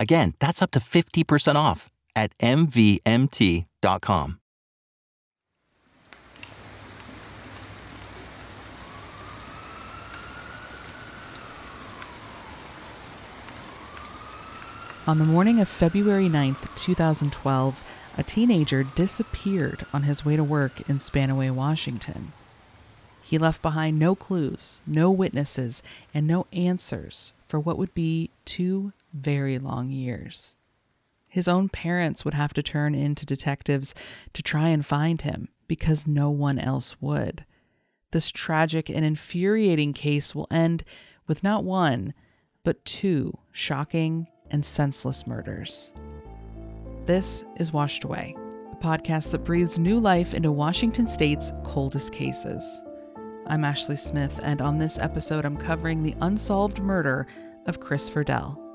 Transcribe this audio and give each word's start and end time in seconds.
Again, 0.00 0.34
that's 0.38 0.62
up 0.62 0.70
to 0.72 0.80
50% 0.80 1.56
off 1.56 1.90
at 2.14 2.36
MVMT.com. 2.38 4.40
On 15.06 15.18
the 15.18 15.24
morning 15.24 15.58
of 15.58 15.68
February 15.68 16.28
9th, 16.28 16.76
2012, 16.76 17.82
a 18.18 18.22
teenager 18.22 18.82
disappeared 18.82 19.86
on 19.90 20.02
his 20.02 20.22
way 20.22 20.36
to 20.36 20.44
work 20.44 20.86
in 20.86 20.98
Spanaway, 20.98 21.50
Washington. 21.50 22.32
He 23.22 23.38
left 23.38 23.62
behind 23.62 23.98
no 23.98 24.14
clues, 24.14 24.82
no 24.86 25.10
witnesses, 25.10 25.82
and 26.12 26.26
no 26.26 26.46
answers 26.52 27.32
for 27.48 27.58
what 27.58 27.78
would 27.78 27.94
be 27.94 28.28
two 28.44 28.92
very 29.12 29.58
long 29.58 29.90
years. 29.90 30.56
His 31.28 31.48
own 31.48 31.68
parents 31.68 32.24
would 32.24 32.34
have 32.34 32.54
to 32.54 32.62
turn 32.62 32.94
into 32.94 33.26
detectives 33.26 33.94
to 34.32 34.42
try 34.42 34.68
and 34.68 34.84
find 34.84 35.20
him 35.20 35.48
because 35.66 36.06
no 36.06 36.30
one 36.30 36.58
else 36.58 36.96
would. 37.00 37.44
This 38.10 38.30
tragic 38.30 38.88
and 38.88 39.04
infuriating 39.04 39.92
case 39.92 40.34
will 40.34 40.48
end 40.50 40.84
with 41.26 41.44
not 41.44 41.64
one, 41.64 42.14
but 42.64 42.84
two 42.84 43.38
shocking 43.52 44.26
and 44.50 44.64
senseless 44.64 45.26
murders. 45.26 45.92
This 47.04 47.44
is 47.56 47.72
Washed 47.72 48.04
Away, 48.04 48.34
a 48.72 48.76
podcast 48.76 49.30
that 49.30 49.44
breathes 49.44 49.78
new 49.78 49.98
life 49.98 50.32
into 50.32 50.50
Washington 50.50 51.06
state's 51.06 51.52
coldest 51.64 52.12
cases. 52.12 52.82
I'm 53.46 53.64
Ashley 53.64 53.96
Smith, 53.96 54.40
and 54.42 54.60
on 54.60 54.78
this 54.78 54.98
episode, 54.98 55.44
I'm 55.44 55.56
covering 55.56 56.02
the 56.02 56.16
unsolved 56.20 56.80
murder 56.80 57.26
of 57.66 57.80
Chris 57.80 58.08
Verdell. 58.08 58.67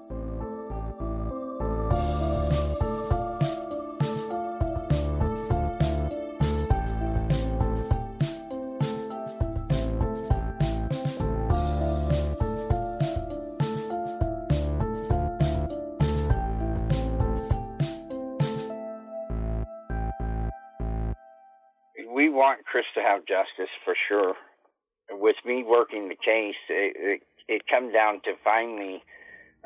Justice 23.20 23.72
for 23.84 23.96
sure. 24.08 24.34
With 25.12 25.36
me 25.46 25.64
working 25.64 26.10
the 26.10 26.16
case, 26.16 26.56
it, 26.70 26.96
it, 26.98 27.22
it 27.48 27.62
come 27.70 27.92
down 27.92 28.22
to 28.24 28.34
finally 28.44 29.04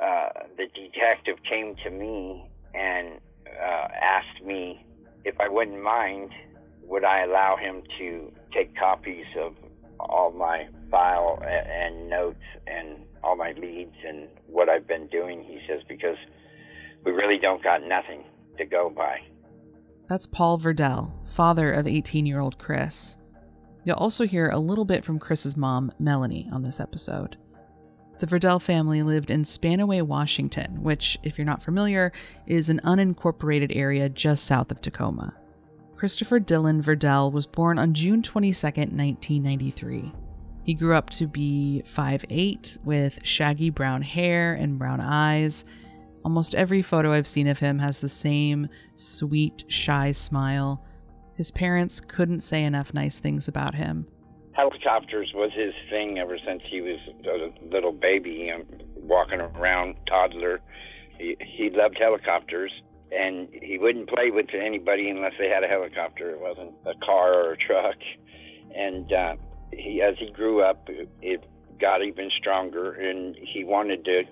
uh, 0.01 0.29
the 0.57 0.65
detective 0.73 1.37
came 1.49 1.75
to 1.83 1.89
me 1.89 2.49
and 2.73 3.19
uh, 3.47 3.87
asked 4.01 4.45
me 4.45 4.85
if 5.23 5.39
I 5.39 5.47
wouldn't 5.47 5.81
mind, 5.81 6.31
would 6.83 7.03
I 7.03 7.23
allow 7.23 7.57
him 7.57 7.83
to 7.99 8.31
take 8.53 8.75
copies 8.75 9.25
of 9.39 9.55
all 9.99 10.31
my 10.31 10.67
file 10.89 11.41
and 11.43 12.09
notes 12.09 12.43
and 12.65 12.99
all 13.23 13.35
my 13.35 13.53
leads 13.53 13.95
and 14.07 14.27
what 14.47 14.69
I've 14.69 14.87
been 14.87 15.07
doing. 15.07 15.43
He 15.43 15.59
says 15.67 15.81
because 15.87 16.17
we 17.03 17.11
really 17.11 17.37
don't 17.37 17.63
got 17.63 17.81
nothing 17.83 18.23
to 18.57 18.65
go 18.65 18.89
by. 18.89 19.19
That's 20.07 20.25
Paul 20.25 20.59
Verdell, 20.59 21.11
father 21.27 21.71
of 21.71 21.87
18 21.87 22.25
year 22.25 22.39
old 22.39 22.57
Chris. 22.57 23.17
You'll 23.87 23.95
also 23.95 24.27
hear 24.27 24.49
a 24.49 24.59
little 24.59 24.83
bit 24.83 25.05
from 25.05 25.17
Chris's 25.17 25.55
mom, 25.55 25.93
Melanie, 25.97 26.49
on 26.51 26.61
this 26.61 26.81
episode. 26.81 27.37
The 28.19 28.25
Verdell 28.25 28.61
family 28.61 29.01
lived 29.01 29.31
in 29.31 29.43
Spanaway, 29.43 30.01
Washington, 30.01 30.83
which, 30.83 31.17
if 31.23 31.37
you're 31.37 31.45
not 31.45 31.63
familiar, 31.63 32.11
is 32.45 32.69
an 32.69 32.81
unincorporated 32.83 33.73
area 33.73 34.09
just 34.09 34.43
south 34.43 34.71
of 34.73 34.81
Tacoma. 34.81 35.33
Christopher 35.95 36.41
Dylan 36.41 36.81
Verdell 36.81 37.31
was 37.31 37.45
born 37.45 37.79
on 37.79 37.93
June 37.93 38.21
22, 38.21 38.67
1993. 38.67 40.11
He 40.63 40.73
grew 40.73 40.93
up 40.93 41.09
to 41.11 41.25
be 41.25 41.81
5'8 41.85 42.83
with 42.83 43.25
shaggy 43.25 43.69
brown 43.69 44.01
hair 44.01 44.53
and 44.53 44.77
brown 44.77 44.99
eyes 44.99 45.63
Almost 46.27 46.55
every 46.55 46.81
photo 46.81 47.13
I've 47.13 47.25
seen 47.25 47.47
of 47.47 47.59
him 47.59 47.79
has 47.79 47.99
the 47.99 48.09
same 48.09 48.67
sweet, 48.97 49.63
shy 49.69 50.11
smile. 50.11 50.83
His 51.37 51.51
parents 51.51 51.99
couldn't 51.99 52.41
say 52.41 52.63
enough 52.63 52.95
nice 52.95 53.19
things 53.19 53.47
about 53.47 53.75
him. 53.75 54.07
Helicopters 54.53 55.31
was 55.35 55.51
his 55.53 55.73
thing 55.87 56.17
ever 56.17 56.39
since 56.43 56.63
he 56.67 56.81
was 56.81 56.97
a 57.25 57.65
little 57.71 57.91
baby, 57.91 58.51
um, 58.53 58.65
walking 58.95 59.39
around, 59.39 59.97
toddler. 60.09 60.59
He, 61.19 61.37
he 61.39 61.69
loved 61.69 61.97
helicopters, 61.99 62.71
and 63.11 63.49
he 63.51 63.77
wouldn't 63.77 64.09
play 64.09 64.31
with 64.31 64.47
anybody 64.51 65.09
unless 65.11 65.33
they 65.37 65.47
had 65.47 65.63
a 65.63 65.67
helicopter. 65.67 66.31
It 66.31 66.41
wasn't 66.41 66.73
a 66.87 66.95
car 67.05 67.35
or 67.35 67.51
a 67.53 67.57
truck. 67.57 67.97
And 68.75 69.13
uh, 69.13 69.35
he, 69.71 70.01
as 70.01 70.15
he 70.17 70.31
grew 70.31 70.63
up, 70.63 70.87
it 71.21 71.43
got 71.79 72.03
even 72.03 72.31
stronger, 72.35 72.93
and 72.93 73.35
he 73.39 73.63
wanted 73.63 74.03
to 74.05 74.23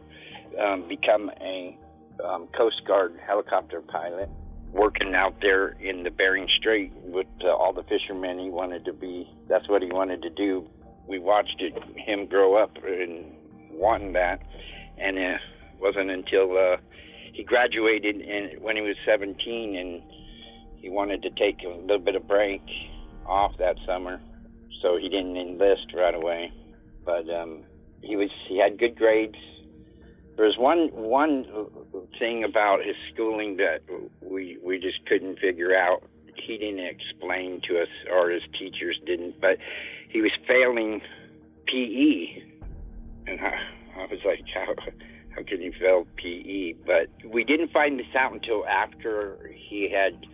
um, 0.59 0.87
become 0.87 1.29
a 1.39 1.77
um, 2.23 2.47
Coast 2.57 2.81
Guard 2.87 3.15
helicopter 3.25 3.81
pilot, 3.81 4.29
working 4.75 5.15
out 5.15 5.35
there 5.41 5.69
in 5.79 6.03
the 6.03 6.11
Bering 6.11 6.47
Strait 6.59 6.91
with 7.03 7.27
uh, 7.43 7.47
all 7.47 7.71
the 7.71 7.83
fishermen. 7.83 8.39
He 8.39 8.49
wanted 8.49 8.83
to 8.85 8.93
be. 8.93 9.27
That's 9.47 9.67
what 9.69 9.81
he 9.81 9.89
wanted 9.91 10.21
to 10.23 10.29
do. 10.29 10.67
We 11.07 11.17
watched 11.17 11.61
it, 11.61 11.73
him 11.95 12.25
grow 12.25 12.61
up 12.61 12.71
and 12.83 13.25
wanting 13.71 14.13
that, 14.13 14.41
and 14.97 15.17
it 15.17 15.39
wasn't 15.79 16.09
until 16.09 16.57
uh, 16.57 16.77
he 17.33 17.43
graduated 17.43 18.17
and 18.17 18.61
when 18.61 18.75
he 18.75 18.81
was 18.81 18.95
17 19.05 19.75
and 19.75 20.01
he 20.77 20.89
wanted 20.89 21.21
to 21.23 21.29
take 21.31 21.63
a 21.65 21.69
little 21.69 21.99
bit 21.99 22.15
of 22.15 22.27
break 22.27 22.61
off 23.25 23.53
that 23.59 23.77
summer, 23.85 24.19
so 24.81 24.97
he 24.97 25.07
didn't 25.09 25.37
enlist 25.37 25.93
right 25.95 26.15
away. 26.15 26.51
But 27.05 27.29
um, 27.29 27.63
he 28.01 28.15
was 28.17 28.29
he 28.49 28.59
had 28.59 28.77
good 28.77 28.97
grades 28.97 29.37
there's 30.37 30.57
one 30.57 30.89
one 30.91 31.45
thing 32.19 32.43
about 32.43 32.83
his 32.83 32.95
schooling 33.13 33.57
that 33.57 33.81
we 34.21 34.57
we 34.63 34.79
just 34.79 35.05
couldn't 35.05 35.39
figure 35.39 35.75
out. 35.75 36.03
He 36.35 36.57
didn't 36.57 36.85
explain 36.85 37.61
to 37.67 37.81
us, 37.81 37.87
or 38.11 38.29
his 38.29 38.43
teachers 38.59 38.99
didn't. 39.05 39.39
But 39.39 39.57
he 40.09 40.21
was 40.21 40.31
failing 40.47 41.01
PE, 41.67 42.41
and 43.27 43.39
I, 43.39 43.59
I 43.97 44.05
was 44.07 44.19
like, 44.25 44.41
how 44.53 44.75
how 45.35 45.43
can 45.43 45.61
you 45.61 45.71
fail 45.79 46.05
PE? 46.17 46.73
But 46.85 47.07
we 47.25 47.43
didn't 47.43 47.71
find 47.71 47.97
this 47.99 48.13
out 48.17 48.33
until 48.33 48.65
after 48.67 49.51
he 49.53 49.89
had 49.89 50.25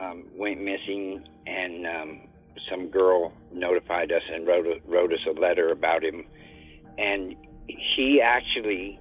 um, 0.00 0.24
went 0.34 0.62
missing, 0.62 1.22
and 1.46 1.86
um, 1.86 2.20
some 2.70 2.88
girl 2.88 3.32
notified 3.52 4.10
us 4.10 4.22
and 4.32 4.46
wrote 4.46 4.66
a, 4.66 4.80
wrote 4.86 5.12
us 5.12 5.20
a 5.26 5.38
letter 5.38 5.70
about 5.70 6.02
him, 6.02 6.24
and 6.96 7.36
he 7.68 8.22
actually 8.22 8.98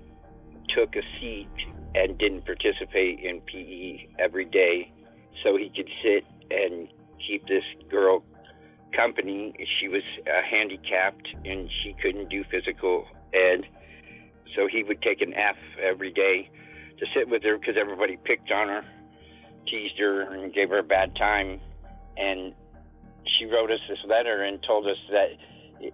took 0.76 0.96
a 0.96 1.02
seat 1.20 1.50
and 1.96 2.18
didn't 2.18 2.46
participate 2.46 3.20
in 3.20 3.42
PE 3.42 4.08
every 4.20 4.46
day 4.46 4.92
so 5.44 5.58
he 5.58 5.70
could 5.76 5.90
sit 6.04 6.26
and 6.52 6.88
keep 7.26 7.48
this 7.48 7.64
girl 7.90 8.24
company. 8.96 9.54
She 9.80 9.88
was 9.88 10.04
uh, 10.26 10.42
handicapped 10.50 11.28
and 11.46 11.70
she 11.84 11.96
couldn't 12.02 12.30
do 12.30 12.44
physical 12.50 13.06
ed. 13.34 13.62
So 14.56 14.68
he 14.68 14.84
would 14.84 15.02
take 15.02 15.22
an 15.22 15.34
F 15.34 15.58
every 15.84 16.12
day 16.12 16.50
to 17.00 17.06
sit 17.16 17.30
with 17.30 17.44
her 17.44 17.58
because 17.58 17.76
everybody 17.80 18.18
picked 18.18 18.52
on 18.52 18.68
her. 18.70 18.84
teased 19.68 20.00
her 20.00 20.22
and 20.34 20.54
gave 20.54 20.70
her 20.70 20.80
a 20.80 20.84
bad 20.84 21.16
time. 21.16 21.60
And 22.16 22.54
she 23.26 23.46
wrote 23.46 23.70
us 23.72 23.80
this 23.90 24.00
letter 24.08 24.44
and 24.44 24.62
told 24.64 24.88
us 24.88 24.98
that 25.12 25.30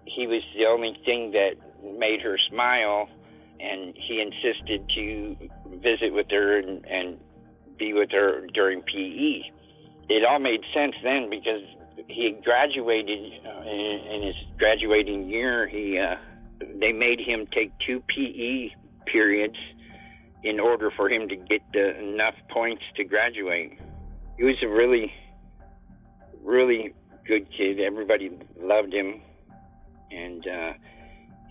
he 0.06 0.28
was 0.28 0.42
the 0.56 0.66
only 0.66 0.96
thing 1.06 1.32
that 1.32 1.56
made 1.98 2.22
her 2.22 2.38
smile. 2.50 3.10
And 3.64 3.96
he 3.96 4.22
insisted 4.22 4.84
to 4.96 5.36
visit 5.82 6.14
with 6.14 6.28
her 6.32 6.60
and, 6.60 6.86
and 6.86 7.18
be 7.78 7.94
with 7.94 8.12
her 8.12 8.46
during 8.54 8.82
PE. 8.82 9.42
It 10.10 10.26
all 10.30 10.40
made 10.40 10.60
sense 10.74 10.96
then 11.02 11.30
because 11.30 11.62
he 12.08 12.36
graduated 12.44 13.32
uh, 13.46 13.62
in, 13.62 14.02
in 14.12 14.22
his 14.28 14.36
graduating 14.58 15.30
year. 15.30 15.68
He 15.68 15.98
uh, 15.98 16.16
they 16.80 16.92
made 16.92 17.20
him 17.20 17.48
take 17.54 17.72
two 17.86 18.04
PE 18.08 18.70
periods 19.06 19.56
in 20.44 20.60
order 20.60 20.92
for 20.96 21.10
him 21.10 21.28
to 21.30 21.36
get 21.36 21.62
the, 21.74 21.98
enough 22.00 22.36
points 22.52 22.84
to 22.98 23.04
graduate. 23.04 23.80
He 24.38 24.44
was 24.44 24.56
a 24.62 24.68
really, 24.68 25.12
really 26.44 26.94
good 27.26 27.48
kid. 27.56 27.80
Everybody 27.80 28.32
loved 28.60 28.94
him, 28.94 29.22
and 30.12 30.46
uh, 30.46 30.74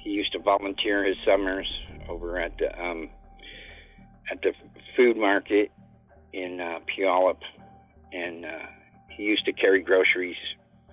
he 0.02 0.10
used 0.10 0.32
to 0.32 0.38
volunteer 0.40 1.04
his 1.04 1.16
summers 1.26 1.66
over 2.12 2.38
at 2.38 2.52
the 2.58 2.68
um, 2.80 3.10
at 4.30 4.40
the 4.42 4.52
food 4.96 5.16
market 5.16 5.70
in 6.32 6.60
uh, 6.60 6.78
Puyallup, 6.86 7.38
and 8.12 8.44
uh, 8.44 8.66
he 9.16 9.24
used 9.24 9.44
to 9.46 9.52
carry 9.52 9.82
groceries 9.82 10.36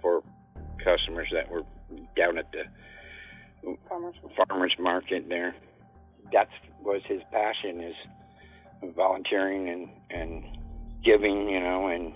for 0.01 0.21
customers 0.83 1.27
that 1.33 1.49
were 1.49 1.63
down 2.15 2.37
at 2.37 2.51
the 2.51 3.75
farmers, 3.87 4.15
farmers 4.35 4.73
market 4.79 5.27
there. 5.29 5.55
That 6.31 6.47
was 6.81 7.01
his 7.07 7.21
passion 7.31 7.81
is 7.81 7.95
volunteering 8.95 9.69
and 9.69 9.89
and 10.09 10.43
giving, 11.03 11.49
you 11.49 11.59
know, 11.59 11.87
and 11.87 12.13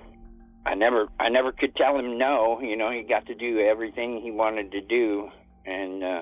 I 0.65 0.75
never 0.75 1.07
I 1.19 1.29
never 1.29 1.51
could 1.51 1.75
tell 1.75 1.97
him 1.97 2.17
no, 2.17 2.59
you 2.61 2.77
know, 2.77 2.91
he 2.91 3.03
got 3.03 3.25
to 3.27 3.35
do 3.35 3.59
everything 3.59 4.21
he 4.21 4.31
wanted 4.31 4.71
to 4.71 4.81
do 4.81 5.29
and 5.65 6.03
uh 6.03 6.21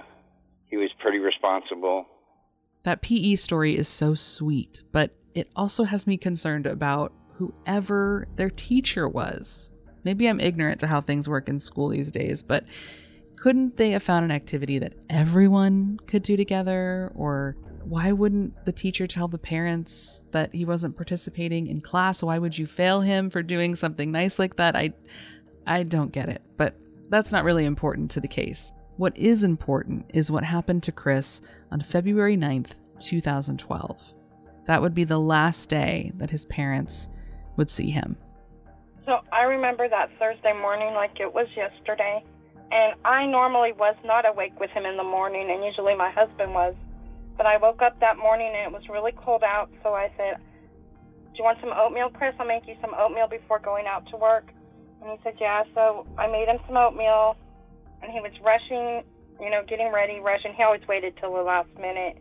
he 0.68 0.78
was 0.78 0.90
pretty 1.00 1.20
responsible. 1.20 2.06
That 2.84 3.02
PE 3.02 3.36
story 3.36 3.78
is 3.78 3.88
so 3.88 4.16
sweet, 4.16 4.84
but 4.92 5.12
it 5.36 5.50
also 5.56 5.84
has 5.84 6.08
me 6.08 6.18
concerned 6.18 6.66
about 6.66 7.14
whoever 7.36 8.28
their 8.36 8.50
teacher 8.50 9.08
was. 9.08 9.72
Maybe 10.04 10.28
I'm 10.28 10.40
ignorant 10.40 10.80
to 10.82 10.88
how 10.88 11.02
things 11.02 11.30
work 11.30 11.48
in 11.48 11.60
school 11.60 11.90
these 11.90 12.12
days, 12.12 12.42
but 12.42 12.66
couldn't 13.36 13.78
they 13.78 13.92
have 13.92 14.04
found 14.04 14.26
an 14.26 14.32
activity 14.32 14.80
that 14.80 14.94
everyone 15.10 16.00
could 16.08 16.24
do 16.24 16.38
together? 16.38 17.12
Or 17.16 17.56
why 17.84 18.12
wouldn't 18.12 18.66
the 18.66 18.72
teacher 18.72 19.08
tell 19.08 19.28
the 19.28 19.38
parents 19.38 20.22
that 20.32 20.54
he 20.54 20.66
wasn't 20.66 20.96
participating 20.96 21.68
in 21.68 21.82
class? 21.82 22.22
Why 22.22 22.38
would 22.38 22.58
you 22.58 22.66
fail 22.66 23.02
him 23.02 23.30
for 23.30 23.42
doing 23.42 23.76
something 23.76 24.12
nice 24.12 24.38
like 24.38 24.58
that? 24.58 24.76
I 24.76 24.94
I 25.66 25.84
don't 25.84 26.12
get 26.12 26.30
it, 26.30 26.42
but 26.58 26.76
that's 27.10 27.32
not 27.32 27.44
really 27.44 27.66
important 27.66 28.12
to 28.12 28.22
the 28.22 28.28
case. 28.28 28.74
What 28.98 29.18
is 29.18 29.44
important 29.44 30.06
is 30.14 30.32
what 30.32 30.44
happened 30.44 30.84
to 30.84 30.92
Chris 30.92 31.42
on 31.72 31.82
February 31.82 32.38
9th, 32.38 32.80
2012. 33.00 34.14
That 34.66 34.82
would 34.82 34.94
be 34.94 35.04
the 35.04 35.20
last 35.20 35.70
day 35.70 36.12
that 36.16 36.30
his 36.30 36.46
parents 36.46 37.08
would 37.58 37.70
see 37.70 37.90
him. 37.90 38.18
So 39.06 39.22
I 39.32 39.44
remember 39.44 39.90
that 39.90 40.10
Thursday 40.20 40.54
morning 40.54 40.94
like 40.94 41.20
it 41.20 41.34
was 41.34 41.48
yesterday. 41.56 42.24
And 42.72 42.96
I 43.04 43.26
normally 43.26 43.74
was 43.74 43.96
not 44.06 44.26
awake 44.26 44.58
with 44.60 44.70
him 44.70 44.86
in 44.86 44.96
the 44.96 45.04
morning, 45.04 45.52
and 45.52 45.64
usually 45.64 45.96
my 45.96 46.10
husband 46.10 46.54
was. 46.54 46.74
But 47.36 47.46
I 47.46 47.58
woke 47.58 47.82
up 47.82 48.00
that 48.00 48.18
morning 48.18 48.54
and 48.56 48.72
it 48.72 48.72
was 48.72 48.88
really 48.88 49.12
cold 49.12 49.44
out, 49.44 49.70
so 49.84 49.94
I 49.94 50.12
said, 50.16 50.38
Do 50.38 51.38
you 51.38 51.44
want 51.44 51.60
some 51.60 51.72
oatmeal, 51.76 52.10
Chris? 52.10 52.34
I'll 52.40 52.48
make 52.48 52.68
you 52.68 52.76
some 52.80 52.94
oatmeal 52.98 53.28
before 53.28 53.60
going 53.60 53.88
out 53.88 54.08
to 54.12 54.18
work. 54.18 54.54
And 55.02 55.12
he 55.12 55.18
said, 55.24 55.34
Yeah. 55.42 55.64
So 55.74 56.06
I 56.18 56.28
made 56.28 56.48
him 56.48 56.60
some 56.68 56.78
oatmeal, 56.78 57.36
and 58.02 58.12
he 58.12 58.20
was 58.20 58.32
rushing, 58.44 59.04
you 59.40 59.50
know, 59.50 59.62
getting 59.68 59.92
ready, 59.92 60.20
rushing. 60.20 60.54
He 60.54 60.64
always 60.64 60.86
waited 60.88 61.16
till 61.20 61.34
the 61.34 61.42
last 61.42 61.70
minute. 61.80 62.18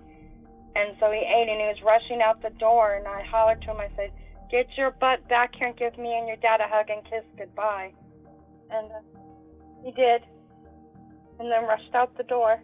And 0.77 0.97
so 1.01 1.11
he 1.11 1.19
ate, 1.19 1.49
and 1.51 1.61
he 1.61 1.67
was 1.67 1.83
rushing 1.85 2.23
out 2.23 2.43
the 2.43 2.55
door, 2.59 2.95
and 2.95 3.07
I 3.07 3.23
hollered 3.25 3.61
to 3.63 3.73
him, 3.73 3.79
I 3.79 3.89
said, 3.97 4.13
Get 4.51 4.67
your 4.77 4.91
butt 4.91 5.29
back 5.29 5.55
here 5.55 5.69
and 5.69 5.77
give 5.77 5.97
me 5.97 6.13
and 6.13 6.27
your 6.27 6.37
dad 6.37 6.61
a 6.61 6.67
hug 6.67 6.91
and 6.91 7.05
kiss 7.05 7.23
goodbye. 7.39 7.93
And 8.71 8.91
uh, 8.91 9.21
he 9.85 9.93
did. 9.93 10.23
And 11.39 11.51
then 11.51 11.65
rushed 11.65 11.95
out 11.95 12.17
the 12.17 12.25
door. 12.25 12.61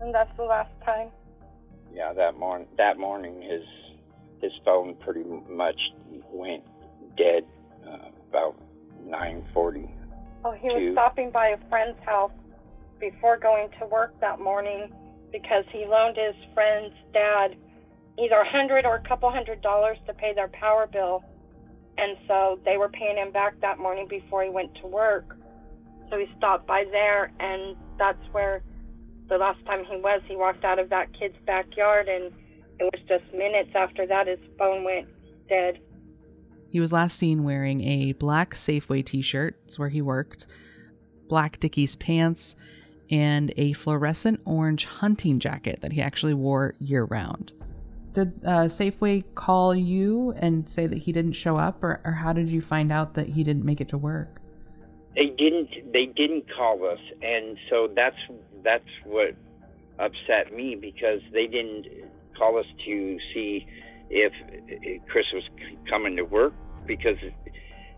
And 0.00 0.12
that's 0.12 0.36
the 0.36 0.42
last 0.42 0.72
time. 0.84 1.08
Yeah, 1.92 2.12
that 2.12 2.36
morning. 2.36 2.66
That 2.76 2.98
morning, 2.98 3.40
his 3.40 3.62
his 4.42 4.52
phone 4.64 4.96
pretty 4.96 5.24
much 5.48 5.80
went 6.30 6.64
dead 7.16 7.44
uh, 7.86 8.10
about 8.28 8.60
9:40. 9.06 9.88
Oh, 10.46 10.52
he 10.52 10.68
was 10.68 10.92
stopping 10.92 11.32
by 11.32 11.48
a 11.48 11.56
friend's 11.68 11.98
house 12.04 12.30
before 13.00 13.36
going 13.36 13.68
to 13.80 13.86
work 13.86 14.14
that 14.20 14.38
morning 14.38 14.92
because 15.32 15.64
he 15.72 15.84
loaned 15.86 16.16
his 16.16 16.36
friend's 16.54 16.94
dad 17.12 17.56
either 18.16 18.36
a 18.36 18.48
hundred 18.48 18.86
or 18.86 18.94
a 18.94 19.08
couple 19.08 19.28
hundred 19.28 19.60
dollars 19.60 19.98
to 20.06 20.14
pay 20.14 20.32
their 20.34 20.46
power 20.48 20.86
bill. 20.86 21.24
And 21.98 22.16
so 22.28 22.60
they 22.64 22.76
were 22.76 22.88
paying 22.88 23.16
him 23.16 23.32
back 23.32 23.60
that 23.60 23.78
morning 23.78 24.06
before 24.08 24.44
he 24.44 24.50
went 24.50 24.72
to 24.82 24.86
work. 24.86 25.36
So 26.10 26.16
he 26.16 26.26
stopped 26.38 26.64
by 26.64 26.84
there, 26.92 27.32
and 27.40 27.76
that's 27.98 28.22
where 28.30 28.62
the 29.28 29.38
last 29.38 29.58
time 29.66 29.84
he 29.84 29.96
was, 29.96 30.22
he 30.28 30.36
walked 30.36 30.64
out 30.64 30.78
of 30.78 30.90
that 30.90 31.08
kid's 31.18 31.34
backyard, 31.44 32.08
and 32.08 32.26
it 32.78 32.84
was 32.84 33.02
just 33.08 33.24
minutes 33.34 33.70
after 33.74 34.06
that 34.06 34.28
his 34.28 34.38
phone 34.56 34.84
went 34.84 35.08
dead. 35.48 35.80
He 36.76 36.80
was 36.80 36.92
last 36.92 37.16
seen 37.18 37.42
wearing 37.42 37.80
a 37.80 38.12
black 38.12 38.52
Safeway 38.52 39.02
t 39.02 39.22
shirt, 39.22 39.58
it's 39.64 39.78
where 39.78 39.88
he 39.88 40.02
worked, 40.02 40.46
black 41.26 41.58
Dickies 41.58 41.96
pants, 41.96 42.54
and 43.10 43.50
a 43.56 43.72
fluorescent 43.72 44.42
orange 44.44 44.84
hunting 44.84 45.38
jacket 45.38 45.78
that 45.80 45.92
he 45.92 46.02
actually 46.02 46.34
wore 46.34 46.74
year 46.78 47.04
round 47.04 47.54
did 48.12 48.38
uh, 48.44 48.66
Safeway 48.66 49.24
call 49.34 49.74
you 49.74 50.34
and 50.36 50.68
say 50.68 50.86
that 50.86 50.98
he 50.98 51.12
didn't 51.12 51.32
show 51.32 51.56
up, 51.56 51.82
or, 51.82 52.02
or 52.04 52.12
how 52.12 52.34
did 52.34 52.50
you 52.50 52.60
find 52.60 52.92
out 52.92 53.14
that 53.14 53.26
he 53.26 53.42
didn't 53.42 53.64
make 53.64 53.80
it 53.80 53.88
to 53.88 53.96
work? 53.96 54.42
They 55.14 55.28
didn't. 55.28 55.70
They 55.94 56.04
didn't 56.04 56.44
call 56.54 56.86
us, 56.86 57.00
and 57.22 57.56
so 57.70 57.88
that's 57.96 58.18
that's 58.62 58.84
what 59.04 59.34
upset 59.98 60.54
me 60.54 60.74
because 60.74 61.20
they 61.32 61.46
didn't 61.46 61.86
call 62.36 62.58
us 62.58 62.66
to 62.84 63.18
see 63.32 63.66
if 64.10 64.34
Chris 65.08 65.24
was 65.32 65.44
coming 65.88 66.16
to 66.16 66.22
work 66.22 66.52
because 66.86 67.18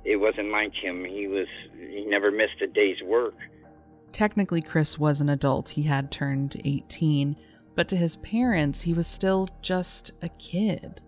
it 0.04 0.16
wasn't 0.16 0.50
like 0.50 0.72
him. 0.74 1.04
He 1.04 1.26
was 1.26 1.46
he 1.78 2.04
never 2.06 2.30
missed 2.30 2.60
a 2.62 2.66
day's 2.66 3.02
work. 3.04 3.34
Technically, 4.12 4.62
Chris 4.62 4.98
was 4.98 5.20
an 5.20 5.28
adult. 5.28 5.70
He 5.70 5.82
had 5.82 6.10
turned 6.10 6.60
18 6.64 7.36
but 7.78 7.86
to 7.90 7.96
his 7.96 8.16
parents, 8.16 8.82
he 8.82 8.92
was 8.92 9.06
still 9.06 9.48
just 9.62 10.10
a 10.20 10.28
kid. 10.30 11.00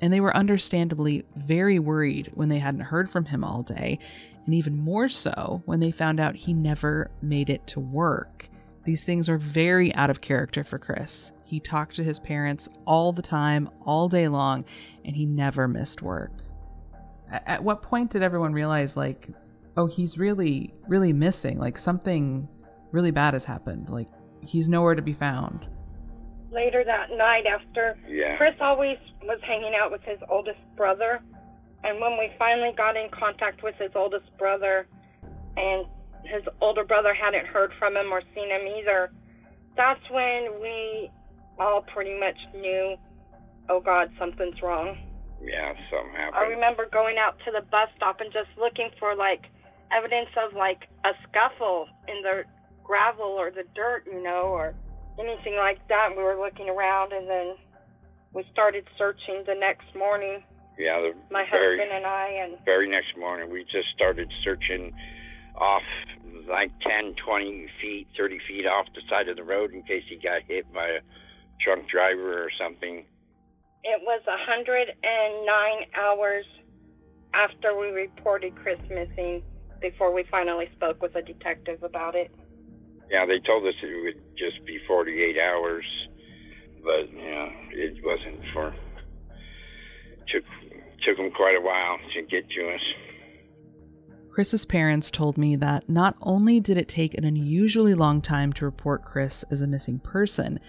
And 0.00 0.12
they 0.12 0.18
were 0.18 0.36
understandably 0.36 1.24
very 1.36 1.78
worried 1.78 2.32
when 2.34 2.48
they 2.48 2.58
hadn't 2.58 2.80
heard 2.80 3.08
from 3.08 3.26
him 3.26 3.44
all 3.44 3.62
day, 3.62 4.00
and 4.44 4.52
even 4.52 4.76
more 4.76 5.08
so 5.08 5.62
when 5.64 5.78
they 5.78 5.92
found 5.92 6.18
out 6.18 6.34
he 6.34 6.52
never 6.52 7.12
made 7.22 7.48
it 7.48 7.68
to 7.68 7.78
work. 7.78 8.48
These 8.82 9.04
things 9.04 9.28
are 9.28 9.38
very 9.38 9.94
out 9.94 10.10
of 10.10 10.20
character 10.20 10.64
for 10.64 10.80
Chris. 10.80 11.30
He 11.44 11.60
talked 11.60 11.94
to 11.94 12.02
his 12.02 12.18
parents 12.18 12.68
all 12.84 13.12
the 13.12 13.22
time, 13.22 13.70
all 13.82 14.08
day 14.08 14.26
long, 14.26 14.64
and 15.04 15.14
he 15.14 15.24
never 15.24 15.68
missed 15.68 16.02
work. 16.02 16.32
At 17.30 17.62
what 17.62 17.82
point 17.82 18.10
did 18.10 18.22
everyone 18.22 18.52
realize, 18.52 18.96
like, 18.96 19.28
oh, 19.76 19.86
he's 19.86 20.18
really, 20.18 20.74
really 20.86 21.12
missing? 21.12 21.58
Like, 21.58 21.78
something 21.78 22.48
really 22.92 23.10
bad 23.10 23.34
has 23.34 23.44
happened. 23.44 23.90
Like, 23.90 24.08
he's 24.40 24.68
nowhere 24.68 24.94
to 24.94 25.02
be 25.02 25.12
found 25.12 25.66
later 26.50 26.82
that 26.84 27.10
night 27.10 27.44
after 27.46 27.96
yeah. 28.08 28.36
Chris 28.36 28.54
always 28.60 28.98
was 29.22 29.38
hanging 29.42 29.74
out 29.74 29.90
with 29.90 30.02
his 30.02 30.18
oldest 30.28 30.58
brother. 30.76 31.20
And 31.84 32.00
when 32.00 32.18
we 32.18 32.30
finally 32.38 32.72
got 32.76 32.96
in 32.96 33.08
contact 33.10 33.62
with 33.62 33.74
his 33.76 33.90
oldest 33.94 34.26
brother 34.38 34.86
and 35.56 35.86
his 36.24 36.42
older 36.60 36.84
brother 36.84 37.14
hadn't 37.14 37.46
heard 37.46 37.72
from 37.78 37.96
him 37.96 38.12
or 38.12 38.22
seen 38.34 38.50
him 38.50 38.66
either, 38.78 39.10
that's 39.76 40.00
when 40.10 40.60
we 40.60 41.10
all 41.58 41.82
pretty 41.82 42.18
much 42.18 42.36
knew, 42.54 42.96
oh 43.68 43.80
God, 43.80 44.10
something's 44.18 44.60
wrong. 44.62 44.96
Yeah, 45.42 45.72
something 45.90 46.14
happened. 46.14 46.36
I 46.36 46.42
remember 46.48 46.86
going 46.92 47.16
out 47.18 47.38
to 47.44 47.50
the 47.52 47.62
bus 47.62 47.88
stop 47.96 48.20
and 48.20 48.32
just 48.32 48.48
looking 48.58 48.90
for 48.98 49.14
like 49.14 49.46
evidence 49.92 50.30
of 50.36 50.54
like 50.54 50.88
a 51.04 51.10
scuffle 51.28 51.88
in 52.08 52.22
the 52.22 52.44
gravel 52.84 53.36
or 53.38 53.50
the 53.50 53.64
dirt, 53.74 54.04
you 54.06 54.22
know, 54.22 54.50
or 54.50 54.74
anything 55.18 55.56
like 55.56 55.86
that. 55.88 56.10
We 56.16 56.22
were 56.22 56.38
looking 56.38 56.68
around, 56.68 57.12
and 57.12 57.28
then 57.28 57.54
we 58.32 58.44
started 58.52 58.84
searching 58.96 59.44
the 59.46 59.54
next 59.54 59.94
morning. 59.96 60.42
Yeah, 60.78 61.00
the 61.00 61.12
my 61.30 61.44
very, 61.50 61.78
husband 61.78 61.96
and 61.96 62.06
I, 62.06 62.28
and 62.42 62.64
very 62.64 62.88
next 62.88 63.16
morning 63.18 63.50
we 63.50 63.64
just 63.64 63.88
started 63.94 64.30
searching 64.44 64.92
off 65.56 65.82
like 66.48 66.70
10, 66.80 67.14
20 67.24 67.66
feet, 67.80 68.06
30 68.16 68.38
feet 68.46 68.66
off 68.66 68.86
the 68.94 69.02
side 69.10 69.28
of 69.28 69.36
the 69.36 69.42
road 69.42 69.72
in 69.72 69.82
case 69.82 70.04
he 70.08 70.16
got 70.16 70.42
hit 70.46 70.72
by 70.72 70.86
a 70.86 71.00
drunk 71.64 71.88
driver 71.90 72.44
or 72.44 72.50
something. 72.58 73.04
It 73.84 74.02
was 74.02 74.22
109 74.26 75.86
hours 75.94 76.44
after 77.34 77.78
we 77.78 77.88
reported 77.88 78.54
Chris 78.56 78.78
missing 78.90 79.42
before 79.80 80.12
we 80.12 80.24
finally 80.30 80.68
spoke 80.74 81.00
with 81.00 81.14
a 81.14 81.22
detective 81.22 81.82
about 81.82 82.14
it. 82.14 82.30
Yeah, 83.10 83.24
they 83.26 83.38
told 83.40 83.66
us 83.66 83.74
it 83.82 84.04
would 84.04 84.22
just 84.36 84.64
be 84.66 84.78
48 84.86 85.36
hours, 85.38 85.84
but 86.82 87.12
yeah, 87.14 87.48
it 87.70 88.04
wasn't 88.04 88.40
for. 88.52 88.74
Took 90.28 90.44
took 91.06 91.16
them 91.16 91.30
quite 91.30 91.56
a 91.56 91.60
while 91.60 91.98
to 92.14 92.22
get 92.22 92.50
to 92.50 92.74
us. 92.74 92.80
Chris's 94.30 94.64
parents 94.64 95.10
told 95.10 95.38
me 95.38 95.56
that 95.56 95.88
not 95.88 96.16
only 96.20 96.60
did 96.60 96.76
it 96.76 96.88
take 96.88 97.16
an 97.16 97.24
unusually 97.24 97.94
long 97.94 98.20
time 98.20 98.52
to 98.54 98.64
report 98.64 99.04
Chris 99.04 99.44
as 99.50 99.62
a 99.62 99.66
missing 99.66 99.98
person, 99.98 100.60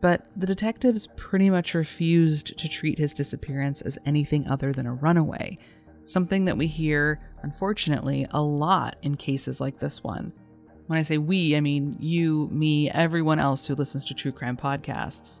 but 0.00 0.26
the 0.36 0.46
detectives 0.46 1.08
pretty 1.16 1.50
much 1.50 1.74
refused 1.74 2.58
to 2.58 2.68
treat 2.68 2.98
his 2.98 3.14
disappearance 3.14 3.82
as 3.82 3.98
anything 4.04 4.46
other 4.46 4.72
than 4.72 4.86
a 4.86 4.94
runaway, 4.94 5.58
something 6.04 6.44
that 6.44 6.58
we 6.58 6.66
hear, 6.66 7.20
unfortunately, 7.42 8.26
a 8.30 8.42
lot 8.42 8.96
in 9.02 9.16
cases 9.16 9.60
like 9.60 9.78
this 9.78 10.04
one. 10.04 10.32
When 10.86 10.98
I 10.98 11.02
say 11.02 11.18
we, 11.18 11.56
I 11.56 11.60
mean 11.60 11.96
you, 11.98 12.48
me, 12.52 12.90
everyone 12.90 13.38
else 13.38 13.66
who 13.66 13.74
listens 13.74 14.04
to 14.04 14.14
true 14.14 14.32
crime 14.32 14.56
podcasts. 14.56 15.40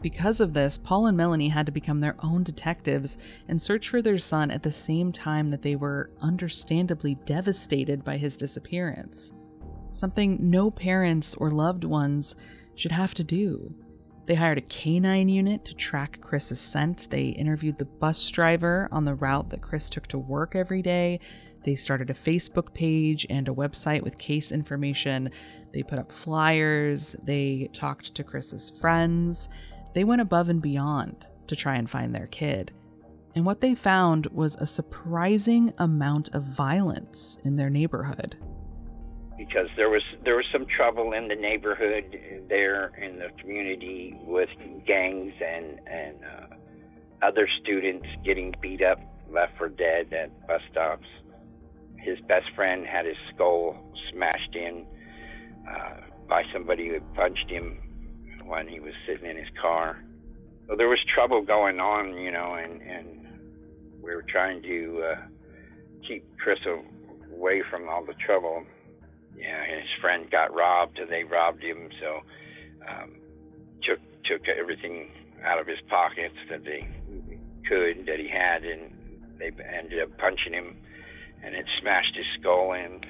Because 0.00 0.40
of 0.40 0.54
this, 0.54 0.78
Paul 0.78 1.06
and 1.06 1.16
Melanie 1.16 1.48
had 1.48 1.66
to 1.66 1.72
become 1.72 2.00
their 2.00 2.16
own 2.22 2.42
detectives 2.42 3.18
and 3.48 3.60
search 3.60 3.90
for 3.90 4.00
their 4.00 4.16
son 4.16 4.50
at 4.50 4.62
the 4.62 4.72
same 4.72 5.12
time 5.12 5.50
that 5.50 5.60
they 5.60 5.76
were 5.76 6.10
understandably 6.22 7.16
devastated 7.26 8.02
by 8.02 8.16
his 8.16 8.38
disappearance. 8.38 9.34
Something 9.92 10.38
no 10.40 10.70
parents 10.70 11.34
or 11.34 11.50
loved 11.50 11.84
ones 11.84 12.36
should 12.80 12.92
have 12.92 13.14
to 13.14 13.24
do. 13.24 13.74
They 14.26 14.34
hired 14.34 14.58
a 14.58 14.62
canine 14.62 15.28
unit 15.28 15.64
to 15.66 15.74
track 15.74 16.20
Chris's 16.20 16.60
scent. 16.60 17.08
They 17.10 17.26
interviewed 17.28 17.78
the 17.78 17.84
bus 17.84 18.30
driver 18.30 18.88
on 18.90 19.04
the 19.04 19.14
route 19.14 19.50
that 19.50 19.60
Chris 19.60 19.90
took 19.90 20.06
to 20.08 20.18
work 20.18 20.54
every 20.54 20.80
day. 20.80 21.20
They 21.64 21.74
started 21.74 22.08
a 22.08 22.14
Facebook 22.14 22.72
page 22.72 23.26
and 23.28 23.48
a 23.48 23.52
website 23.52 24.02
with 24.02 24.16
case 24.16 24.50
information. 24.50 25.30
They 25.72 25.82
put 25.82 25.98
up 25.98 26.10
flyers. 26.10 27.14
They 27.22 27.68
talked 27.74 28.14
to 28.14 28.24
Chris's 28.24 28.70
friends. 28.70 29.50
They 29.94 30.04
went 30.04 30.22
above 30.22 30.48
and 30.48 30.62
beyond 30.62 31.28
to 31.48 31.56
try 31.56 31.76
and 31.76 31.90
find 31.90 32.14
their 32.14 32.28
kid. 32.28 32.72
And 33.34 33.44
what 33.44 33.60
they 33.60 33.74
found 33.74 34.26
was 34.28 34.56
a 34.56 34.66
surprising 34.66 35.74
amount 35.76 36.34
of 36.34 36.44
violence 36.44 37.36
in 37.44 37.56
their 37.56 37.70
neighborhood. 37.70 38.36
Because 39.40 39.68
there 39.74 39.88
was 39.88 40.02
there 40.22 40.36
was 40.36 40.44
some 40.52 40.66
trouble 40.66 41.14
in 41.14 41.28
the 41.28 41.34
neighborhood 41.34 42.04
there 42.50 42.92
in 43.00 43.18
the 43.18 43.28
community 43.40 44.14
with 44.26 44.50
gangs 44.86 45.32
and 45.40 45.80
and 45.88 46.16
uh, 46.22 47.26
other 47.26 47.48
students 47.62 48.06
getting 48.22 48.54
beat 48.60 48.82
up, 48.82 49.00
left 49.32 49.56
for 49.56 49.70
dead 49.70 50.12
at 50.12 50.46
bus 50.46 50.60
stops. 50.70 51.06
His 51.96 52.18
best 52.28 52.46
friend 52.54 52.86
had 52.86 53.06
his 53.06 53.16
skull 53.34 53.82
smashed 54.12 54.54
in 54.54 54.84
uh, 55.66 56.00
by 56.28 56.42
somebody 56.52 56.88
who 56.88 57.00
punched 57.14 57.48
him 57.48 57.78
when 58.44 58.68
he 58.68 58.78
was 58.78 58.92
sitting 59.06 59.28
in 59.30 59.38
his 59.38 59.48
car. 59.60 60.04
So 60.68 60.76
there 60.76 60.88
was 60.88 61.00
trouble 61.14 61.40
going 61.40 61.80
on, 61.80 62.18
you 62.18 62.30
know, 62.30 62.56
and 62.62 62.82
and 62.82 63.26
we 64.02 64.14
were 64.14 64.24
trying 64.28 64.60
to 64.62 65.02
uh, 65.02 65.20
keep 66.06 66.24
Chris 66.36 66.58
away 67.34 67.62
from 67.70 67.88
all 67.88 68.04
the 68.04 68.14
trouble. 68.26 68.64
Yeah, 69.36 69.64
his 69.64 69.88
friend 70.00 70.30
got 70.30 70.54
robbed. 70.54 70.98
And 70.98 71.10
they 71.10 71.24
robbed 71.24 71.62
him, 71.62 71.88
so 72.00 72.20
um, 72.88 73.16
took 73.82 73.98
took 74.24 74.48
everything 74.48 75.10
out 75.44 75.58
of 75.58 75.66
his 75.66 75.78
pockets 75.88 76.36
that 76.50 76.64
they 76.64 76.86
could 77.68 78.06
that 78.06 78.18
he 78.18 78.28
had, 78.28 78.64
and 78.64 78.92
they 79.38 79.50
ended 79.64 80.02
up 80.02 80.16
punching 80.18 80.52
him, 80.52 80.76
and 81.42 81.54
it 81.54 81.64
smashed 81.80 82.14
his 82.16 82.26
skull 82.38 82.72
in. 82.72 83.00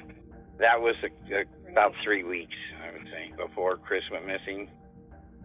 That 0.58 0.80
was 0.80 0.94
a, 1.02 1.34
a, 1.34 1.44
about 1.72 1.94
three 2.04 2.22
weeks, 2.22 2.54
I 2.84 2.92
would 2.92 3.06
say, 3.10 3.32
before 3.36 3.78
Chris 3.78 4.02
went 4.12 4.26
missing 4.26 4.68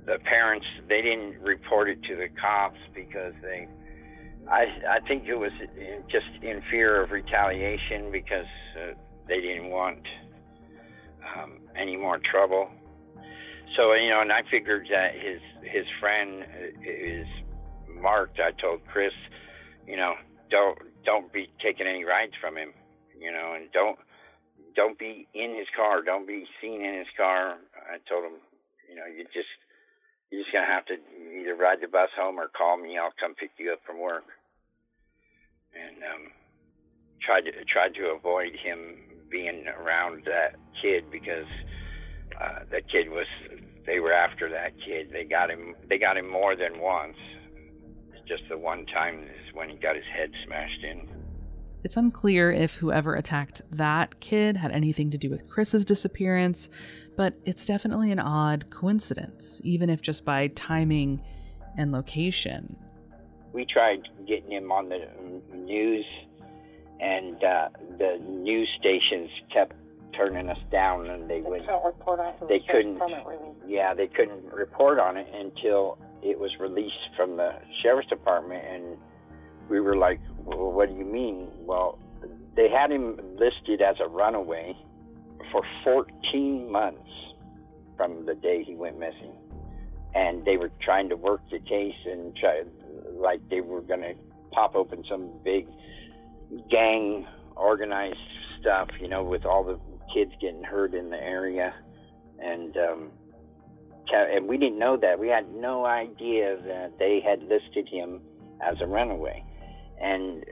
the 0.06 0.20
parents 0.20 0.66
they 0.88 1.02
didn't 1.02 1.40
report 1.42 1.90
it 1.90 2.02
to 2.04 2.16
the 2.16 2.28
cops 2.40 2.80
because 2.94 3.34
they 3.42 3.68
I 4.50 4.66
I 4.90 5.00
think 5.08 5.28
it 5.28 5.36
was 5.36 5.52
just 6.10 6.28
in 6.42 6.62
fear 6.70 7.02
of 7.02 7.12
retaliation 7.12 8.12
because 8.12 8.46
uh, 8.78 8.94
they 9.28 9.42
didn't 9.42 9.70
want 9.70 10.06
um, 11.38 11.60
any 11.76 11.96
more 11.96 12.20
trouble. 12.20 12.70
So 13.76 13.94
you 13.94 14.10
know, 14.10 14.22
and 14.22 14.32
I 14.32 14.42
figured 14.50 14.88
that 14.92 15.14
his 15.16 15.42
his 15.64 15.86
friend 16.00 16.46
is 16.86 17.28
marked. 17.90 18.40
I 18.40 18.52
told 18.60 18.82
Chris, 18.92 19.14
you 19.88 19.98
know, 19.98 20.14
don't 20.50 20.78
don't 21.06 21.32
be 21.34 21.50
taking 21.62 21.88
any 21.88 22.04
rides 22.04 22.34
from 22.40 22.58
him, 22.58 22.74
you 23.20 23.32
know, 23.32 23.54
and 23.56 23.72
don't 23.72 23.98
don't 24.76 24.98
be 25.00 25.28
in 25.34 25.56
his 25.56 25.68
car. 25.76 26.02
Don't 26.04 26.28
be 26.28 26.46
seen 26.62 26.84
in 26.84 26.98
his 26.98 27.12
car. 27.18 27.58
I 27.76 27.98
told 28.08 28.26
him, 28.26 28.40
you 28.90 28.96
know, 28.96 29.06
you 29.06 29.24
just 29.34 29.52
you're 30.32 30.42
just 30.42 30.54
gonna 30.54 30.68
have 30.68 30.86
to 30.88 30.96
either 31.40 31.56
ride 31.56 31.80
the 31.82 31.88
bus 31.88 32.10
home 32.16 32.40
or 32.40 32.48
call 32.48 32.78
me. 32.78 32.98
I'll 32.98 33.16
come 33.20 33.36
pick 33.36 33.52
you 33.58 33.74
up 33.74 33.80
from 33.86 34.00
work. 34.00 34.26
And 35.76 36.04
um, 36.04 36.32
tried 37.22 37.46
to 37.46 37.52
tried 37.66 37.96
to 37.96 38.16
avoid 38.16 38.56
him 38.56 39.15
being 39.30 39.66
around 39.68 40.24
that 40.26 40.56
kid 40.82 41.10
because 41.12 41.48
uh, 42.40 42.60
that 42.72 42.90
kid 42.92 43.10
was 43.10 43.28
they 43.86 44.00
were 44.00 44.14
after 44.14 44.50
that 44.50 44.74
kid. 44.86 45.10
They 45.12 45.24
got 45.24 45.50
him. 45.50 45.76
They 45.90 45.98
got 45.98 46.18
him 46.18 46.30
more 46.30 46.56
than 46.56 46.80
once. 46.80 47.18
Just 48.28 48.44
the 48.50 48.58
one 48.58 48.86
time 48.88 49.24
is 49.24 49.54
when 49.54 49.70
he 49.70 49.78
got 49.78 49.96
his 49.96 50.06
head 50.06 50.32
smashed 50.46 50.84
in. 50.84 51.08
It's 51.84 51.98
unclear 51.98 52.52
if 52.52 52.74
whoever 52.74 53.14
attacked 53.14 53.62
that 53.70 54.20
kid 54.20 54.58
had 54.58 54.72
anything 54.72 55.12
to 55.12 55.20
do 55.20 55.30
with 55.30 55.48
Chris's 55.48 55.86
disappearance, 55.86 56.68
but 57.16 57.36
it's 57.46 57.64
definitely 57.64 58.12
an 58.12 58.18
odd 58.18 58.72
coincidence, 58.72 59.62
even 59.64 59.92
if 59.92 60.02
just 60.02 60.26
by 60.26 60.48
timing 60.48 61.22
and 61.78 61.92
location. 61.92 62.76
We 63.54 63.66
tried 63.66 64.02
getting 64.28 64.52
him 64.52 64.72
on 64.72 64.90
the 64.90 65.08
news, 65.56 66.06
and 67.00 67.44
uh, 67.44 67.70
the 67.98 68.18
news 68.28 68.70
stations 68.80 69.30
kept 69.54 69.74
turning 70.18 70.50
us 70.50 70.58
down, 70.72 71.10
and 71.10 71.30
they, 71.30 71.42
they 71.42 71.50
would 71.50 71.62
report 71.84 72.20
on 72.20 72.34
it. 72.34 72.48
They 72.48 72.60
couldn't. 72.60 73.02
Yeah, 73.68 73.94
they 73.94 74.08
couldn't 74.08 74.46
report 74.54 75.00
on 75.00 75.18
it 75.18 75.28
until 75.34 75.98
it 76.24 76.40
was 76.40 76.52
released 76.60 77.10
from 77.16 77.38
the 77.38 77.52
sheriff's 77.82 78.10
department, 78.10 78.64
and 78.66 78.98
we 79.70 79.80
were 79.80 79.98
like, 79.98 80.20
well, 80.44 80.72
what 80.72 80.90
do 80.90 80.96
you 80.96 81.06
mean? 81.06 81.50
Well, 81.60 82.00
they 82.56 82.70
had 82.70 82.92
him 82.92 83.20
listed 83.38 83.82
as 83.82 83.96
a 84.00 84.08
runaway 84.08 84.76
for 85.52 85.62
14 85.84 86.72
months 86.72 87.02
from 87.98 88.26
the 88.26 88.36
day 88.36 88.64
he 88.64 88.76
went 88.76 89.00
missing. 89.00 89.34
And 90.14 90.46
they 90.46 90.58
were 90.58 90.72
trying 90.82 91.10
to 91.10 91.16
work 91.16 91.42
the 91.52 91.60
case 91.60 91.96
and 92.06 92.36
try, 92.36 92.64
like 93.14 93.42
they 93.50 93.62
were 93.62 93.82
going 93.82 94.02
to 94.02 94.14
pop 94.52 94.76
open 94.76 95.04
some 95.10 95.30
big 95.44 95.68
gang 96.70 97.26
organized 97.56 98.18
stuff, 98.60 98.90
you 99.00 99.08
know, 99.08 99.24
with 99.24 99.46
all 99.46 99.64
the 99.64 99.80
kids 100.14 100.32
getting 100.42 100.64
hurt 100.64 100.94
in 100.94 101.10
the 101.10 101.18
area. 101.18 101.74
And, 102.40 102.76
um, 102.78 103.12
and 104.12 104.48
we 104.48 104.58
didn't 104.58 104.80
know 104.80 104.98
that. 104.98 105.20
We 105.20 105.28
had 105.28 105.54
no 105.54 105.86
idea 105.86 106.58
that 106.68 106.94
they 107.00 107.22
had 107.26 107.42
listed 107.42 107.90
him 107.90 108.22
as 108.66 108.76
a 108.82 108.88
runaway. 108.88 109.44
And 110.02 110.44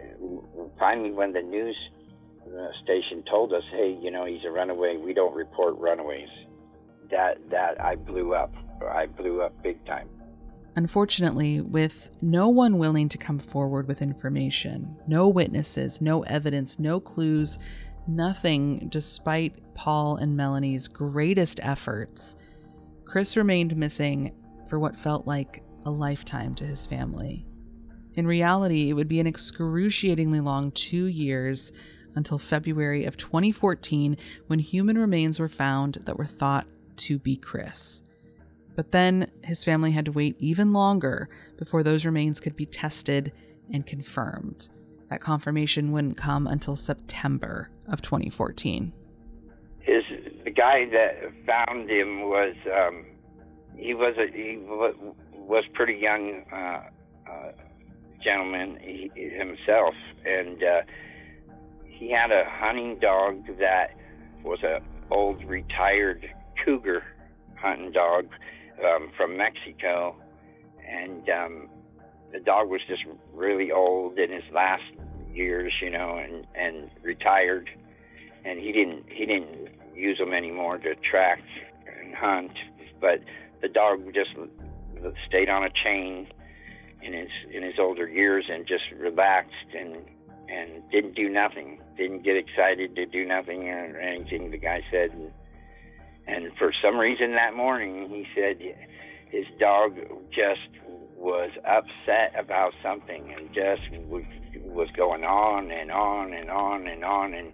finally, 0.80 1.12
when 1.12 1.34
the 1.34 1.42
news 1.42 1.76
uh, 2.48 2.68
station 2.84 3.24
told 3.30 3.54
us, 3.54 3.64
"Hey, 3.72 3.98
you 4.02 4.12
know, 4.12 4.26
he's 4.26 4.44
a 4.46 4.52
runaway. 4.52 4.98
We 4.98 5.14
don't 5.14 5.34
report 5.34 5.78
runaways," 5.78 6.30
that 7.12 7.38
that 7.50 7.80
I 7.82 7.96
blew 7.96 8.34
up. 8.34 8.54
I 8.82 9.06
blew 9.06 9.42
up 9.42 9.54
big 9.64 9.86
time. 9.86 10.10
Unfortunately, 10.75 11.62
with 11.62 12.10
no 12.22 12.50
one 12.50 12.80
willing 12.80 13.08
to 13.10 13.18
come 13.18 13.38
forward 13.38 13.88
with 13.88 14.01
information, 14.01 14.98
no 15.08 15.27
witnesses, 15.27 16.01
no 16.01 16.24
evidence, 16.24 16.80
no 16.80 17.00
clues, 17.00 17.60
nothing, 18.08 18.88
despite 18.89 19.75
Paul 19.75 20.18
and 20.18 20.36
Melanie's 20.36 20.88
greatest 20.88 21.60
efforts, 21.62 22.36
Chris 23.06 23.38
remained 23.38 23.75
missing 23.75 24.34
for 24.68 24.80
what 24.80 24.98
felt 24.98 25.27
like 25.27 25.63
a 25.86 25.92
lifetime 25.92 26.56
to 26.56 26.65
his 26.65 26.88
family. 26.88 27.46
In 28.15 28.25
reality, 28.25 28.89
it 28.89 28.94
would 28.94 29.08
be 29.08 29.20
an 29.20 29.27
excruciatingly 29.27 30.39
long 30.39 30.72
two 30.72 31.06
years 31.06 31.72
until 32.15 32.39
February 32.39 33.06
of 33.06 33.18
2014 33.18 34.18
when 34.48 34.60
human 34.60 34.98
remains 34.98 35.39
were 35.39 35.50
found 35.50 36.00
that 36.06 36.18
were 36.18 36.25
thought 36.25 36.68
to 36.96 37.20
be 37.20 37.36
Chris. 37.36 38.03
But 38.75 38.92
then 38.92 39.30
his 39.44 39.63
family 39.63 39.92
had 39.92 40.06
to 40.06 40.12
wait 40.12 40.36
even 40.39 40.74
longer 40.74 41.30
before 41.58 41.84
those 41.84 42.06
remains 42.06 42.39
could 42.39 42.56
be 42.56 42.65
tested 42.65 43.32
and 43.72 43.86
confirmed. 43.86 44.70
That 45.10 45.22
confirmation 45.22 45.92
wouldn't 45.92 46.18
come 46.18 46.48
until 46.48 46.75
September 46.75 47.70
of 47.88 48.01
2014. 48.01 48.92
His 49.80 50.03
the 50.44 50.51
guy 50.51 50.86
that 50.92 51.32
found 51.46 51.89
him 51.89 52.22
was 52.22 52.56
um, 52.74 53.06
he 53.75 53.94
was 53.94 54.15
a, 54.18 54.32
he 54.32 54.58
was 54.60 55.63
pretty 55.74 55.96
young. 55.96 56.44
Uh, 56.51 56.84
uh, 57.30 57.51
gentleman 58.24 58.80
he, 58.82 59.12
himself, 59.15 59.94
and 60.25 60.63
uh, 60.63 60.82
he 61.86 62.12
had 62.12 62.32
a 62.32 62.44
hunting 62.48 62.98
dog 63.00 63.46
that 63.60 63.92
was 64.44 64.60
a 64.63 64.80
old 65.12 65.44
retired 65.44 66.27
cougar 66.63 67.03
hunting 67.56 67.92
dog 67.92 68.25
um, 68.84 69.12
from 69.15 69.38
Mexico, 69.38 70.15
and 70.88 71.30
um, 71.30 71.70
the 72.32 72.39
dog 72.39 72.70
was 72.70 72.82
just 72.88 73.03
really 73.34 73.72
old 73.72 74.18
in 74.18 74.32
his 74.32 74.44
last 74.53 74.84
years, 75.34 75.74
you 75.82 75.89
know, 75.89 76.18
and 76.18 76.46
and 76.56 76.89
retired, 77.01 77.70
and 78.46 78.60
he 78.60 78.72
didn't 78.72 79.06
he 79.08 79.25
didn't 79.25 79.70
use 79.96 80.18
them 80.18 80.34
anymore 80.34 80.77
to 80.80 80.96
track 80.96 81.39
and 82.01 82.15
hunt, 82.15 82.51
but 83.00 83.20
the 83.62 83.68
dog 83.68 84.13
just 84.13 84.32
stayed 85.27 85.50
on 85.50 85.63
a 85.63 85.70
chain 85.84 86.27
in 87.01 87.13
his 87.13 87.30
in 87.51 87.63
his 87.63 87.75
older 87.80 88.08
years 88.08 88.46
and 88.50 88.68
just 88.68 88.84
relaxed 88.98 89.53
and 89.77 89.98
and 90.50 90.84
didn't 90.92 91.15
do 91.15 91.30
nothing, 91.30 91.80
didn't 91.98 92.24
get 92.24 92.36
excited 92.36 92.96
to 92.96 93.06
do 93.06 93.25
nothing 93.25 93.70
or 93.70 94.00
anything. 94.00 94.51
The 94.51 94.58
guy 94.58 94.82
said, 94.92 95.12
and, 95.12 95.32
and 96.27 96.51
for 96.58 96.72
some 96.82 96.98
reason 96.98 97.34
that 97.34 97.56
morning 97.56 98.08
he 98.10 98.25
said 98.36 98.58
his 99.30 99.46
dog 99.60 99.96
just 100.30 100.70
was 101.24 101.51
upset 101.65 102.38
about 102.38 102.74
something 102.84 103.34
and 103.36 103.48
just 103.53 103.82
was, 104.08 104.88
going 104.98 105.24
on 105.24 105.72
and 105.72 105.89
on 105.89 106.34
and 106.34 106.50
on 106.50 106.88
and 106.88 107.03
on. 107.03 107.34
And 107.34 107.53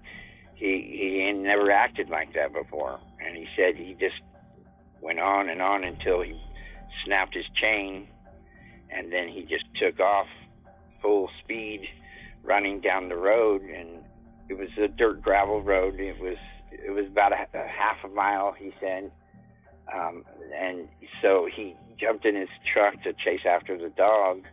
he 0.56 0.98
he 1.00 1.26
had 1.28 1.38
never 1.38 1.72
acted 1.72 2.10
like 2.10 2.34
that 2.34 2.52
before. 2.52 3.00
And 3.26 3.38
he 3.38 3.46
said 3.56 3.76
he 3.76 3.94
just 3.94 4.20
went 5.02 5.20
on 5.20 5.50
and 5.50 5.62
on 5.62 5.84
until 5.84 6.22
he 6.22 6.38
snapped 7.06 7.36
his 7.36 7.46
chain. 7.62 8.08
And 8.90 9.14
then 9.14 9.30
he 9.30 9.44
just 9.44 9.66
took 9.80 10.00
off 10.00 10.28
full 11.02 11.30
speed 11.44 11.82
running 12.44 12.82
down 12.82 13.08
the 13.08 13.16
road. 13.16 13.62
And 13.62 14.04
it 14.50 14.58
was 14.58 14.70
a 14.84 14.88
dirt 14.88 15.22
gravel 15.22 15.62
road. 15.62 16.00
It 16.00 16.20
was 16.20 16.38
it 16.72 16.92
was 16.92 17.06
about 17.08 17.32
a, 17.32 17.48
a 17.54 17.68
half 17.68 17.98
a 18.04 18.08
mile 18.08 18.54
he 18.58 18.72
said 18.80 19.12
um, 19.94 20.24
and 20.56 20.88
so 21.22 21.48
he 21.54 21.76
jumped 22.00 22.26
in 22.26 22.36
his 22.36 22.50
truck 22.74 23.02
to 23.04 23.14
chase 23.14 23.46
after 23.48 23.78
the 23.78 23.90
dog, 23.90 24.44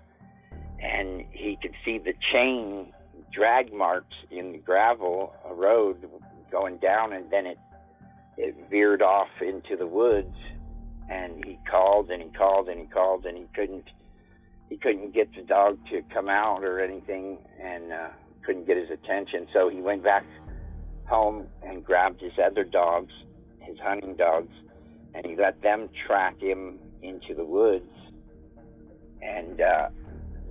and 0.81 1.25
he 1.31 1.59
could 1.61 1.75
see 1.85 1.99
the 1.99 2.15
chain 2.33 2.93
drag 3.33 3.73
marks 3.73 4.15
in 4.31 4.53
the 4.53 4.59
gravel 4.59 5.35
road 5.51 5.97
going 6.51 6.79
down, 6.79 7.13
and 7.13 7.31
then 7.31 7.47
it 7.47 7.59
it 8.39 8.55
veered 8.71 9.03
off 9.03 9.29
into 9.41 9.77
the 9.77 9.87
woods. 9.87 10.35
And 11.09 11.45
he 11.45 11.57
called 11.71 12.11
and 12.11 12.21
he 12.21 12.29
called 12.31 12.69
and 12.69 12.81
he 12.81 12.87
called 12.87 13.27
and 13.27 13.39
he 13.39 13.47
couldn't 13.55 13.85
he 14.69 14.77
couldn't 14.77 15.15
get 15.15 15.33
the 15.37 15.43
dog 15.43 15.79
to 15.91 16.03
come 16.13 16.29
out 16.29 16.65
or 16.65 16.81
anything, 16.81 17.39
and 17.63 17.93
uh, 17.93 18.09
couldn't 18.45 18.67
get 18.67 18.77
his 18.77 18.91
attention. 18.91 19.47
So 19.53 19.69
he 19.69 19.81
went 19.81 20.03
back 20.03 20.25
home 21.09 21.47
and 21.63 21.85
grabbed 21.85 22.21
his 22.21 22.33
other 22.45 22.65
dogs, 22.65 23.13
his 23.61 23.79
hunting 23.79 24.17
dogs, 24.17 24.53
and 25.15 25.25
he 25.27 25.37
let 25.37 25.61
them 25.63 25.89
track 26.07 26.41
him 26.41 26.79
into 27.03 27.35
the 27.35 27.45
woods. 27.45 27.91
And 29.23 29.61
uh, 29.61 29.89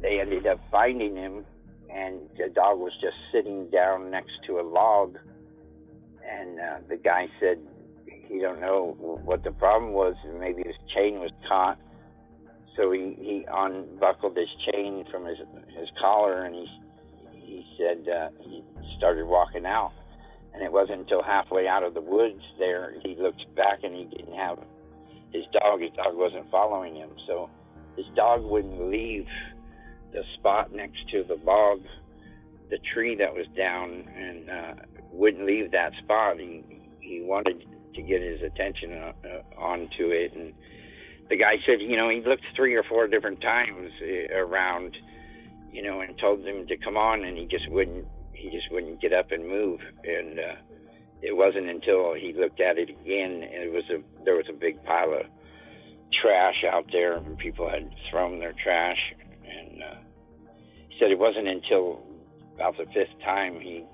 they 0.02 0.20
ended 0.20 0.48
up 0.48 0.60
finding 0.72 1.16
him, 1.16 1.46
and 1.90 2.20
the 2.38 2.50
dog 2.50 2.80
was 2.80 2.94
just 3.02 3.16
sitting 3.32 3.70
down 3.70 4.12
next 4.12 4.34
to 4.48 4.60
a 4.60 4.64
log. 4.64 5.18
And 6.28 6.60
uh, 6.60 6.78
the 6.90 6.98
guy 6.98 7.28
said 7.40 7.60
he 8.28 8.40
don't 8.40 8.60
know 8.60 8.96
what 9.00 9.44
the 9.44 9.52
problem 9.52 9.94
was. 9.94 10.16
Maybe 10.40 10.64
his 10.66 10.76
chain 10.94 11.20
was 11.20 11.32
caught. 11.48 11.78
So 12.76 12.92
he, 12.92 13.16
he 13.20 13.46
unbuckled 13.50 14.36
his 14.36 14.50
chain 14.72 15.06
from 15.10 15.26
his 15.26 15.38
his 15.78 15.88
collar, 16.02 16.44
and 16.44 16.56
he 16.56 16.68
he 17.32 17.66
said 17.78 18.08
uh, 18.10 18.30
he 18.42 18.64
started 18.98 19.26
walking 19.26 19.66
out. 19.66 19.94
And 20.56 20.64
it 20.64 20.72
wasn't 20.72 21.02
until 21.02 21.22
halfway 21.22 21.68
out 21.68 21.84
of 21.84 21.94
the 21.94 22.02
woods 22.02 22.42
there 22.58 22.96
he 23.04 23.16
looked 23.20 23.44
back 23.56 23.80
and 23.84 23.94
he 23.94 24.06
didn't 24.06 24.36
have 24.36 24.58
his 25.34 25.44
dog. 25.52 25.82
His 25.82 25.92
dog 25.92 26.16
wasn't 26.16 26.50
following 26.50 26.96
him, 26.96 27.10
so 27.28 27.50
his 27.98 28.06
dog 28.16 28.42
wouldn't 28.42 28.90
leave 28.90 29.28
the 30.14 30.24
spot 30.36 30.74
next 30.74 31.10
to 31.12 31.26
the 31.28 31.36
log, 31.44 31.82
the 32.70 32.78
tree 32.94 33.16
that 33.18 33.34
was 33.34 33.46
down, 33.58 34.08
and 34.16 34.50
uh, 34.50 34.74
wouldn't 35.12 35.46
leave 35.46 35.72
that 35.72 35.92
spot. 36.04 36.40
He 36.40 36.64
he 37.02 37.22
wanted 37.22 37.66
to 37.94 38.02
get 38.02 38.22
his 38.22 38.42
attention 38.42 38.94
uh, 38.94 39.12
uh, 39.28 39.62
onto 39.62 40.10
it, 40.10 40.34
and 40.34 40.54
the 41.30 41.36
guy 41.36 41.56
said, 41.66 41.82
you 41.82 41.98
know, 41.98 42.10
he 42.10 42.22
looked 42.22 42.46
three 42.56 42.76
or 42.76 42.84
four 42.84 43.08
different 43.08 43.42
times 43.42 43.92
uh, 44.02 44.36
around, 44.36 44.96
you 45.72 45.84
know, 45.84 46.02
and 46.02 46.18
told 46.18 46.46
him 46.46 46.66
to 46.68 46.78
come 46.78 46.96
on, 46.96 47.24
and 47.26 47.38
he 47.38 47.46
just 47.46 47.70
wouldn't 47.70 48.06
he 48.50 48.58
just 48.58 48.72
wouldn't 48.72 49.02
get 49.02 49.14
up 49.14 49.32
and 49.32 49.48
move. 49.48 49.80
And 50.04 50.40
uh, 50.40 50.56
it 51.22 51.36
wasn't 51.36 51.70
until 51.70 52.14
he 52.14 52.34
looked 52.34 52.60
at 52.62 52.78
it 52.78 52.90
again, 52.90 53.44
and 53.44 53.64
it 53.64 53.72
was 53.72 53.84
a 53.90 54.02
there 54.24 54.36
was 54.36 54.46
a 54.50 54.54
big 54.54 54.84
pile 54.84 55.14
of 55.14 55.26
trash 56.22 56.64
out 56.72 56.86
there, 56.92 57.18
and 57.18 57.38
people 57.38 57.70
had 57.70 57.90
thrown 58.10 58.40
their 58.40 58.54
trash. 58.54 59.00
And 59.44 59.84
uh, 59.84 59.96
he 60.90 60.98
said 61.00 61.12
it 61.12 61.20
wasn't 61.20 61.48
until 61.48 62.04
about 62.56 62.78
the 62.78 62.86
fifth 62.94 63.20
time 63.24 63.60
he 63.60 63.86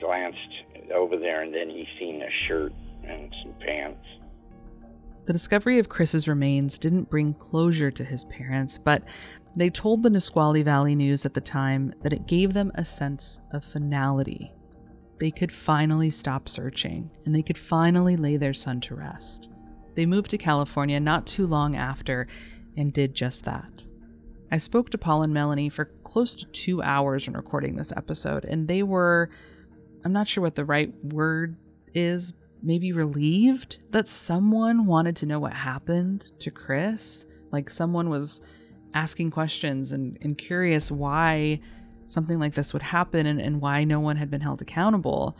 glanced 0.00 0.38
over 0.94 1.16
there, 1.16 1.42
and 1.42 1.54
then 1.54 1.68
he 1.68 1.86
seen 1.98 2.22
a 2.22 2.30
shirt 2.48 2.72
and 3.04 3.34
some 3.42 3.54
pants. 3.60 4.06
The 5.26 5.32
discovery 5.32 5.78
of 5.78 5.88
Chris's 5.88 6.26
remains 6.26 6.76
didn't 6.78 7.08
bring 7.08 7.34
closure 7.34 7.90
to 7.92 8.04
his 8.04 8.24
parents, 8.24 8.78
but 8.78 9.04
they 9.56 9.70
told 9.70 10.02
the 10.02 10.10
Nisqually 10.10 10.62
Valley 10.62 10.94
News 10.94 11.26
at 11.26 11.34
the 11.34 11.40
time 11.40 11.92
that 12.02 12.12
it 12.12 12.26
gave 12.26 12.52
them 12.52 12.70
a 12.74 12.84
sense 12.84 13.40
of 13.52 13.64
finality. 13.64 14.52
They 15.18 15.30
could 15.30 15.52
finally 15.52 16.08
stop 16.10 16.48
searching, 16.48 17.10
and 17.26 17.34
they 17.34 17.42
could 17.42 17.58
finally 17.58 18.16
lay 18.16 18.36
their 18.36 18.54
son 18.54 18.80
to 18.82 18.94
rest. 18.94 19.50
They 19.94 20.06
moved 20.06 20.30
to 20.30 20.38
California 20.38 21.00
not 21.00 21.26
too 21.26 21.46
long 21.46 21.76
after 21.76 22.26
and 22.76 22.92
did 22.92 23.14
just 23.14 23.44
that. 23.44 23.82
I 24.52 24.58
spoke 24.58 24.90
to 24.90 24.98
Paul 24.98 25.22
and 25.22 25.34
Melanie 25.34 25.68
for 25.68 25.86
close 26.04 26.34
to 26.36 26.46
two 26.46 26.82
hours 26.82 27.26
when 27.26 27.36
recording 27.36 27.76
this 27.76 27.92
episode, 27.96 28.44
and 28.44 28.66
they 28.66 28.82
were, 28.82 29.30
I'm 30.04 30.12
not 30.12 30.26
sure 30.26 30.42
what 30.42 30.54
the 30.54 30.64
right 30.64 30.92
word 31.04 31.56
is, 31.92 32.32
maybe 32.62 32.92
relieved 32.92 33.78
that 33.90 34.08
someone 34.08 34.86
wanted 34.86 35.16
to 35.16 35.26
know 35.26 35.38
what 35.38 35.52
happened 35.52 36.28
to 36.40 36.50
Chris. 36.50 37.26
Like 37.52 37.68
someone 37.70 38.10
was 38.10 38.40
asking 38.94 39.30
questions 39.30 39.92
and, 39.92 40.18
and 40.22 40.36
curious 40.36 40.90
why 40.90 41.60
something 42.06 42.38
like 42.38 42.54
this 42.54 42.72
would 42.72 42.82
happen 42.82 43.26
and, 43.26 43.40
and 43.40 43.60
why 43.60 43.84
no 43.84 44.00
one 44.00 44.16
had 44.16 44.30
been 44.30 44.40
held 44.40 44.60
accountable. 44.60 45.36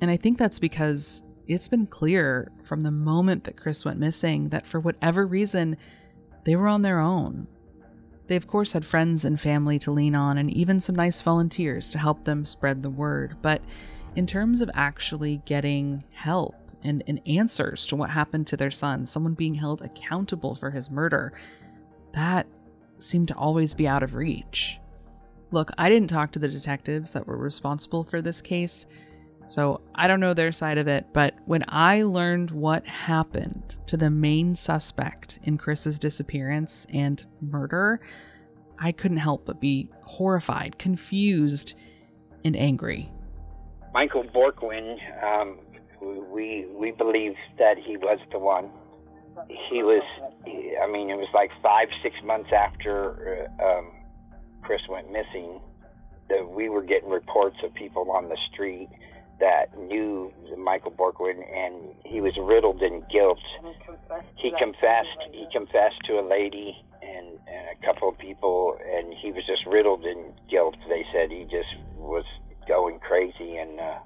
And 0.00 0.10
I 0.10 0.16
think 0.16 0.38
that's 0.38 0.58
because 0.58 1.22
it's 1.46 1.68
been 1.68 1.86
clear 1.86 2.50
from 2.62 2.80
the 2.80 2.90
moment 2.90 3.44
that 3.44 3.56
Chris 3.56 3.84
went 3.84 3.98
missing 3.98 4.50
that 4.50 4.66
for 4.66 4.78
whatever 4.78 5.26
reason, 5.26 5.76
they 6.44 6.56
were 6.56 6.68
on 6.68 6.82
their 6.82 7.00
own. 7.00 7.46
They, 8.28 8.36
of 8.36 8.46
course, 8.46 8.72
had 8.72 8.84
friends 8.84 9.24
and 9.24 9.40
family 9.40 9.78
to 9.80 9.90
lean 9.90 10.14
on 10.14 10.38
and 10.38 10.50
even 10.50 10.80
some 10.80 10.94
nice 10.94 11.20
volunteers 11.20 11.90
to 11.90 11.98
help 11.98 12.24
them 12.24 12.44
spread 12.44 12.82
the 12.82 12.90
word. 12.90 13.36
But 13.42 13.62
in 14.14 14.26
terms 14.26 14.60
of 14.60 14.70
actually 14.74 15.42
getting 15.44 16.04
help 16.12 16.54
and, 16.84 17.02
and 17.06 17.20
answers 17.26 17.86
to 17.88 17.96
what 17.96 18.10
happened 18.10 18.46
to 18.48 18.56
their 18.56 18.70
son, 18.70 19.06
someone 19.06 19.34
being 19.34 19.54
held 19.54 19.82
accountable 19.82 20.54
for 20.54 20.70
his 20.70 20.90
murder, 20.90 21.32
that 22.12 22.46
seemed 23.02 23.28
to 23.28 23.36
always 23.36 23.74
be 23.74 23.88
out 23.88 24.02
of 24.02 24.14
reach. 24.14 24.78
Look, 25.50 25.70
I 25.76 25.88
didn't 25.88 26.10
talk 26.10 26.32
to 26.32 26.38
the 26.38 26.48
detectives 26.48 27.12
that 27.12 27.26
were 27.26 27.36
responsible 27.36 28.04
for 28.04 28.22
this 28.22 28.40
case, 28.40 28.86
so 29.48 29.80
I 29.96 30.06
don't 30.06 30.20
know 30.20 30.32
their 30.32 30.52
side 30.52 30.78
of 30.78 30.86
it, 30.86 31.06
but 31.12 31.34
when 31.44 31.64
I 31.68 32.02
learned 32.02 32.52
what 32.52 32.86
happened 32.86 33.78
to 33.86 33.96
the 33.96 34.10
main 34.10 34.54
suspect 34.54 35.40
in 35.42 35.58
Chris's 35.58 35.98
disappearance 35.98 36.86
and 36.92 37.24
murder, 37.40 38.00
I 38.78 38.92
couldn't 38.92 39.16
help 39.16 39.46
but 39.46 39.60
be 39.60 39.90
horrified, 40.04 40.78
confused, 40.78 41.74
and 42.44 42.56
angry. 42.56 43.10
Michael 43.92 44.22
Borquin, 44.22 44.98
um, 45.22 45.58
we 46.00 46.66
we 46.72 46.92
believe 46.92 47.34
that 47.58 47.76
he 47.76 47.96
was 47.96 48.18
the 48.30 48.38
one 48.38 48.70
he 49.48 49.82
was, 49.82 50.02
I 50.46 50.90
mean, 50.90 51.10
it 51.10 51.16
was 51.16 51.28
like 51.34 51.50
five, 51.62 51.88
six 52.02 52.16
months 52.24 52.50
after 52.52 53.48
uh, 53.60 53.64
um, 53.64 53.92
Chris 54.62 54.80
went 54.88 55.10
missing 55.10 55.60
that 56.28 56.48
we 56.48 56.68
were 56.68 56.82
getting 56.82 57.10
reports 57.10 57.56
of 57.64 57.74
people 57.74 58.10
on 58.10 58.28
the 58.28 58.36
street 58.52 58.88
that 59.40 59.76
knew 59.78 60.32
Michael 60.56 60.92
Borquin, 60.92 61.42
and 61.52 61.94
he 62.04 62.20
was 62.20 62.32
riddled 62.38 62.82
in 62.82 63.02
guilt. 63.10 63.40
He 64.36 64.52
confessed. 64.58 65.18
He 65.32 65.46
confessed 65.50 65.98
to 66.06 66.20
a 66.20 66.24
lady 66.28 66.76
and, 67.02 67.38
and 67.48 67.66
a 67.72 67.86
couple 67.86 68.08
of 68.08 68.18
people, 68.18 68.76
and 68.84 69.14
he 69.14 69.32
was 69.32 69.42
just 69.46 69.64
riddled 69.66 70.04
in 70.04 70.32
guilt. 70.48 70.76
They 70.88 71.04
said 71.12 71.30
he 71.30 71.44
just 71.44 71.72
was 71.96 72.24
going 72.68 73.00
crazy, 73.00 73.56
and 73.56 73.80
uh, 73.80 73.98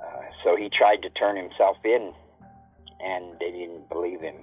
uh, 0.00 0.22
so 0.42 0.56
he 0.56 0.70
tried 0.70 1.02
to 1.02 1.10
turn 1.10 1.36
himself 1.36 1.76
in 1.84 2.12
and 3.04 3.38
they 3.38 3.50
didn't 3.50 3.88
believe 3.88 4.20
him. 4.20 4.36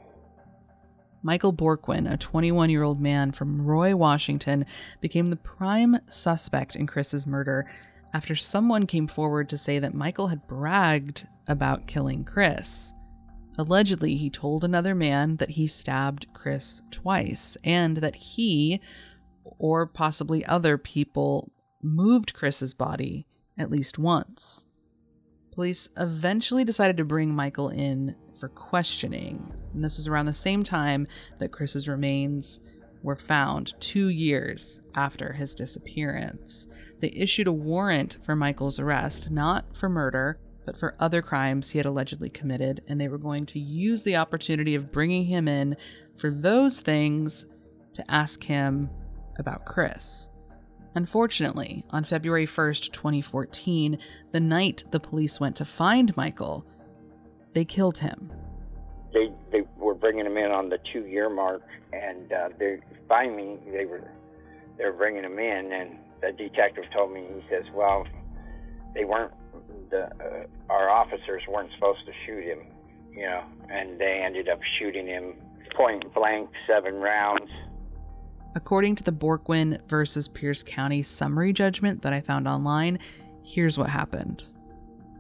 Michael 1.23 1.53
Borquin, 1.53 2.11
a 2.11 2.17
21 2.17 2.69
year 2.69 2.83
old 2.83 3.01
man 3.01 3.31
from 3.31 3.61
Roy, 3.61 3.95
Washington, 3.95 4.65
became 5.01 5.27
the 5.27 5.35
prime 5.35 5.97
suspect 6.09 6.75
in 6.75 6.87
Chris's 6.87 7.25
murder 7.27 7.69
after 8.13 8.35
someone 8.35 8.85
came 8.85 9.07
forward 9.07 9.49
to 9.49 9.57
say 9.57 9.79
that 9.79 9.93
Michael 9.93 10.27
had 10.27 10.47
bragged 10.47 11.27
about 11.47 11.87
killing 11.87 12.23
Chris. 12.23 12.93
Allegedly, 13.57 14.15
he 14.15 14.29
told 14.29 14.63
another 14.63 14.93
man 14.93 15.37
that 15.37 15.51
he 15.51 15.67
stabbed 15.67 16.27
Chris 16.33 16.81
twice 16.91 17.57
and 17.63 17.97
that 17.97 18.15
he, 18.15 18.79
or 19.43 19.87
possibly 19.87 20.45
other 20.45 20.77
people, 20.77 21.51
moved 21.81 22.33
Chris's 22.33 22.73
body 22.73 23.25
at 23.57 23.71
least 23.71 23.97
once. 23.97 24.67
Police 25.51 25.89
eventually 25.97 26.63
decided 26.63 26.97
to 26.97 27.05
bring 27.05 27.33
Michael 27.33 27.69
in 27.69 28.15
for 28.37 28.49
questioning, 28.49 29.51
and 29.73 29.83
this 29.83 29.97
was 29.97 30.07
around 30.07 30.27
the 30.27 30.33
same 30.33 30.63
time 30.63 31.07
that 31.39 31.51
Chris's 31.51 31.87
remains 31.87 32.59
were 33.03 33.15
found, 33.15 33.73
two 33.79 34.07
years 34.07 34.81
after 34.95 35.33
his 35.33 35.55
disappearance. 35.55 36.67
They 36.99 37.09
issued 37.09 37.47
a 37.47 37.53
warrant 37.53 38.17
for 38.23 38.35
Michael's 38.35 38.79
arrest, 38.79 39.29
not 39.29 39.75
for 39.75 39.87
murder, 39.89 40.39
but 40.65 40.77
for 40.77 40.95
other 40.99 41.21
crimes 41.21 41.69
he 41.69 41.79
had 41.79 41.85
allegedly 41.85 42.29
committed, 42.29 42.83
and 42.87 42.99
they 42.99 43.07
were 43.07 43.17
going 43.17 43.45
to 43.47 43.59
use 43.59 44.03
the 44.03 44.17
opportunity 44.17 44.75
of 44.75 44.91
bringing 44.91 45.25
him 45.25 45.47
in 45.47 45.77
for 46.17 46.29
those 46.29 46.79
things 46.79 47.45
to 47.93 48.11
ask 48.11 48.43
him 48.43 48.89
about 49.37 49.65
Chris. 49.65 50.29
Unfortunately, 50.95 51.85
on 51.91 52.03
February 52.03 52.47
1st, 52.47 52.91
2014, 52.91 53.99
the 54.31 54.39
night 54.39 54.83
the 54.91 54.99
police 54.99 55.39
went 55.39 55.55
to 55.55 55.65
find 55.65 56.17
Michael, 56.17 56.65
they 57.57 57.65
killed 57.65 57.97
him. 57.97 58.31
They 59.13 59.31
they 59.51 59.63
were 59.77 59.95
bringing 59.95 60.27
him 60.27 60.37
in 60.37 60.51
on 60.51 60.69
the 60.69 60.77
two 60.93 61.07
year 61.07 61.27
mark, 61.27 61.63
and 61.91 62.31
uh, 62.31 62.49
they 62.59 62.77
finally 63.09 63.57
they 63.71 63.85
were 63.85 64.07
they 64.77 64.85
were 64.85 64.91
bringing 64.93 65.23
him 65.23 65.39
in, 65.39 65.73
and 65.73 65.97
the 66.21 66.33
detective 66.33 66.83
told 66.93 67.11
me 67.11 67.25
he 67.33 67.41
says, 67.49 67.63
well, 67.73 68.05
they 68.93 69.05
weren't 69.05 69.33
the 69.89 70.03
uh, 70.03 70.45
our 70.69 70.87
officers 70.91 71.41
weren't 71.49 71.71
supposed 71.73 72.05
to 72.05 72.11
shoot 72.27 72.43
him, 72.43 72.59
you 73.11 73.23
know, 73.23 73.43
and 73.71 73.99
they 73.99 74.21
ended 74.23 74.49
up 74.49 74.59
shooting 74.77 75.07
him 75.07 75.33
point 75.75 76.13
blank, 76.13 76.51
seven 76.67 76.93
rounds. 76.95 77.49
According 78.53 78.93
to 78.97 79.03
the 79.03 79.11
Borquin 79.11 79.79
versus 79.89 80.27
Pierce 80.27 80.61
County 80.61 81.01
summary 81.01 81.53
judgment 81.53 82.03
that 82.03 82.13
I 82.13 82.21
found 82.21 82.47
online, 82.47 82.99
here's 83.43 83.79
what 83.79 83.89
happened. 83.89 84.43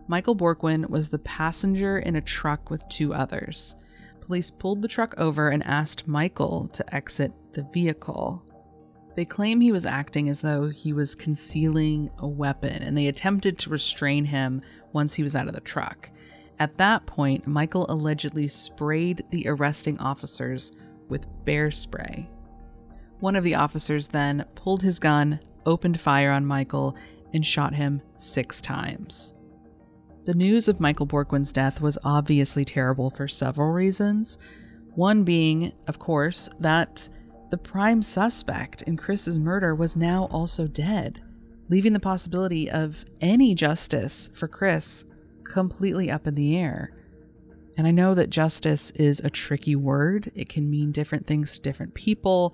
Michael 0.07 0.35
Borquin 0.35 0.89
was 0.89 1.09
the 1.09 1.19
passenger 1.19 1.99
in 1.99 2.15
a 2.15 2.21
truck 2.21 2.69
with 2.69 2.87
two 2.87 3.13
others. 3.13 3.75
Police 4.21 4.51
pulled 4.51 4.81
the 4.81 4.87
truck 4.87 5.13
over 5.17 5.49
and 5.49 5.65
asked 5.65 6.07
Michael 6.07 6.69
to 6.69 6.95
exit 6.95 7.33
the 7.53 7.67
vehicle. 7.73 8.43
They 9.15 9.25
claim 9.25 9.59
he 9.59 9.71
was 9.71 9.85
acting 9.85 10.29
as 10.29 10.41
though 10.41 10.69
he 10.69 10.93
was 10.93 11.15
concealing 11.15 12.09
a 12.19 12.27
weapon, 12.27 12.83
and 12.83 12.97
they 12.97 13.07
attempted 13.07 13.57
to 13.59 13.69
restrain 13.69 14.25
him 14.25 14.61
once 14.93 15.15
he 15.15 15.23
was 15.23 15.35
out 15.35 15.47
of 15.47 15.55
the 15.55 15.61
truck. 15.61 16.09
At 16.59 16.77
that 16.77 17.05
point, 17.05 17.47
Michael 17.47 17.85
allegedly 17.89 18.47
sprayed 18.47 19.23
the 19.31 19.47
arresting 19.47 19.97
officers 19.99 20.71
with 21.09 21.27
bear 21.45 21.71
spray. 21.71 22.29
One 23.19 23.35
of 23.35 23.43
the 23.43 23.55
officers 23.55 24.07
then 24.07 24.45
pulled 24.55 24.83
his 24.83 24.99
gun, 24.99 25.39
opened 25.65 25.99
fire 25.99 26.31
on 26.31 26.45
Michael, 26.45 26.95
and 27.33 27.45
shot 27.45 27.73
him 27.73 28.01
six 28.17 28.61
times. 28.61 29.33
The 30.27 30.35
news 30.35 30.67
of 30.67 30.81
Michael 30.81 31.05
Borquin's 31.05 31.53
death 31.53 31.79
was 31.79 31.97
obviously 32.03 32.65
terrible 32.65 33.09
for 33.09 33.29
several 33.29 33.71
reasons. 33.71 34.37
One 34.93 35.23
being, 35.23 35.71
of 35.87 35.99
course, 35.99 36.49
that 36.59 37.07
the 37.49 37.57
prime 37.57 38.01
suspect 38.01 38.81
in 38.81 38.97
Chris's 38.97 39.39
murder 39.39 39.73
was 39.73 39.95
now 39.95 40.25
also 40.29 40.67
dead, 40.67 41.21
leaving 41.69 41.93
the 41.93 42.01
possibility 42.01 42.69
of 42.69 43.05
any 43.21 43.55
justice 43.55 44.29
for 44.33 44.49
Chris 44.49 45.05
completely 45.45 46.11
up 46.11 46.27
in 46.27 46.35
the 46.35 46.57
air. 46.57 46.91
And 47.77 47.87
I 47.87 47.91
know 47.91 48.13
that 48.13 48.29
justice 48.29 48.91
is 48.91 49.21
a 49.21 49.29
tricky 49.29 49.77
word, 49.77 50.29
it 50.35 50.49
can 50.49 50.69
mean 50.69 50.91
different 50.91 51.25
things 51.25 51.53
to 51.53 51.61
different 51.61 51.93
people. 51.93 52.53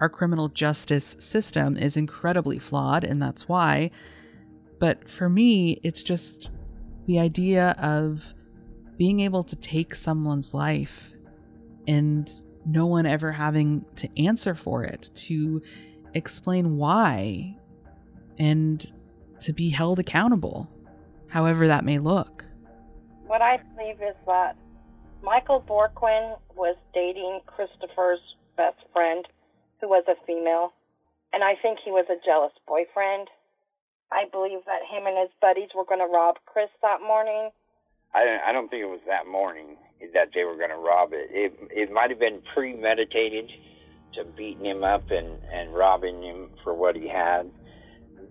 Our 0.00 0.08
criminal 0.08 0.48
justice 0.48 1.14
system 1.20 1.76
is 1.76 1.96
incredibly 1.96 2.58
flawed, 2.58 3.04
and 3.04 3.22
that's 3.22 3.48
why. 3.48 3.92
But 4.80 5.08
for 5.08 5.28
me, 5.28 5.78
it's 5.84 6.02
just 6.02 6.50
the 7.06 7.18
idea 7.18 7.74
of 7.78 8.34
being 8.96 9.20
able 9.20 9.44
to 9.44 9.56
take 9.56 9.94
someone's 9.94 10.54
life 10.54 11.12
and 11.88 12.30
no 12.64 12.86
one 12.86 13.06
ever 13.06 13.32
having 13.32 13.84
to 13.96 14.08
answer 14.22 14.54
for 14.54 14.84
it, 14.84 15.10
to 15.14 15.60
explain 16.14 16.76
why, 16.76 17.56
and 18.38 18.92
to 19.40 19.52
be 19.52 19.70
held 19.70 19.98
accountable, 19.98 20.70
however 21.28 21.66
that 21.66 21.84
may 21.84 21.98
look. 21.98 22.44
What 23.26 23.42
I 23.42 23.58
believe 23.76 23.96
is 23.96 24.14
that 24.26 24.56
Michael 25.22 25.64
Borquin 25.66 26.38
was 26.54 26.76
dating 26.94 27.40
Christopher's 27.46 28.20
best 28.56 28.78
friend, 28.92 29.26
who 29.80 29.88
was 29.88 30.04
a 30.06 30.14
female, 30.26 30.72
and 31.32 31.42
I 31.42 31.54
think 31.60 31.78
he 31.84 31.90
was 31.90 32.06
a 32.08 32.24
jealous 32.24 32.52
boyfriend. 32.68 33.28
I 34.12 34.28
believe 34.30 34.60
that 34.66 34.84
him 34.84 35.06
and 35.06 35.16
his 35.16 35.30
buddies 35.40 35.70
were 35.74 35.84
going 35.84 36.00
to 36.00 36.06
rob 36.12 36.36
Chris 36.44 36.68
that 36.82 37.00
morning. 37.00 37.48
I 38.14 38.24
don't. 38.24 38.40
I 38.46 38.52
don't 38.52 38.68
think 38.68 38.82
it 38.82 38.92
was 38.92 39.00
that 39.06 39.26
morning 39.26 39.76
that 40.12 40.28
they 40.34 40.44
were 40.44 40.56
going 40.56 40.70
to 40.70 40.76
rob 40.76 41.10
it. 41.12 41.30
It 41.32 41.52
it 41.70 41.92
might 41.92 42.10
have 42.10 42.18
been 42.20 42.42
premeditated 42.54 43.50
to 44.14 44.24
beating 44.36 44.66
him 44.66 44.84
up 44.84 45.10
and 45.10 45.38
and 45.50 45.74
robbing 45.74 46.22
him 46.22 46.50
for 46.62 46.74
what 46.74 46.94
he 46.94 47.08
had, 47.08 47.50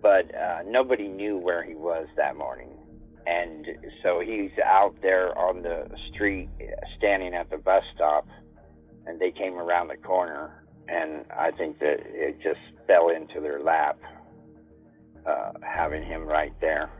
but 0.00 0.32
uh, 0.34 0.62
nobody 0.66 1.08
knew 1.08 1.36
where 1.36 1.64
he 1.64 1.74
was 1.74 2.06
that 2.16 2.36
morning, 2.36 2.70
and 3.26 3.66
so 4.04 4.20
he's 4.20 4.52
out 4.64 4.94
there 5.02 5.36
on 5.36 5.62
the 5.62 5.88
street 6.14 6.48
standing 6.96 7.34
at 7.34 7.50
the 7.50 7.58
bus 7.58 7.82
stop, 7.94 8.26
and 9.06 9.20
they 9.20 9.32
came 9.32 9.54
around 9.54 9.88
the 9.88 9.96
corner, 9.96 10.62
and 10.86 11.24
I 11.36 11.50
think 11.50 11.80
that 11.80 11.96
it 12.04 12.36
just 12.40 12.60
fell 12.86 13.08
into 13.08 13.40
their 13.40 13.60
lap, 13.60 13.98
uh, 15.26 15.52
having 15.62 16.02
him 16.02 16.26
right 16.26 16.52
there, 16.60 16.90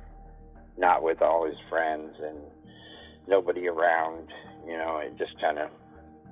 not 0.77 1.03
with 1.03 1.23
all 1.23 1.47
his 1.47 1.57
friends 1.69 2.15
and 2.21 2.39
nobody 3.29 3.69
around 3.69 4.29
you 4.67 4.77
know, 4.77 4.99
it 4.99 5.17
just 5.19 5.39
kind 5.41 5.59
of 5.59 5.69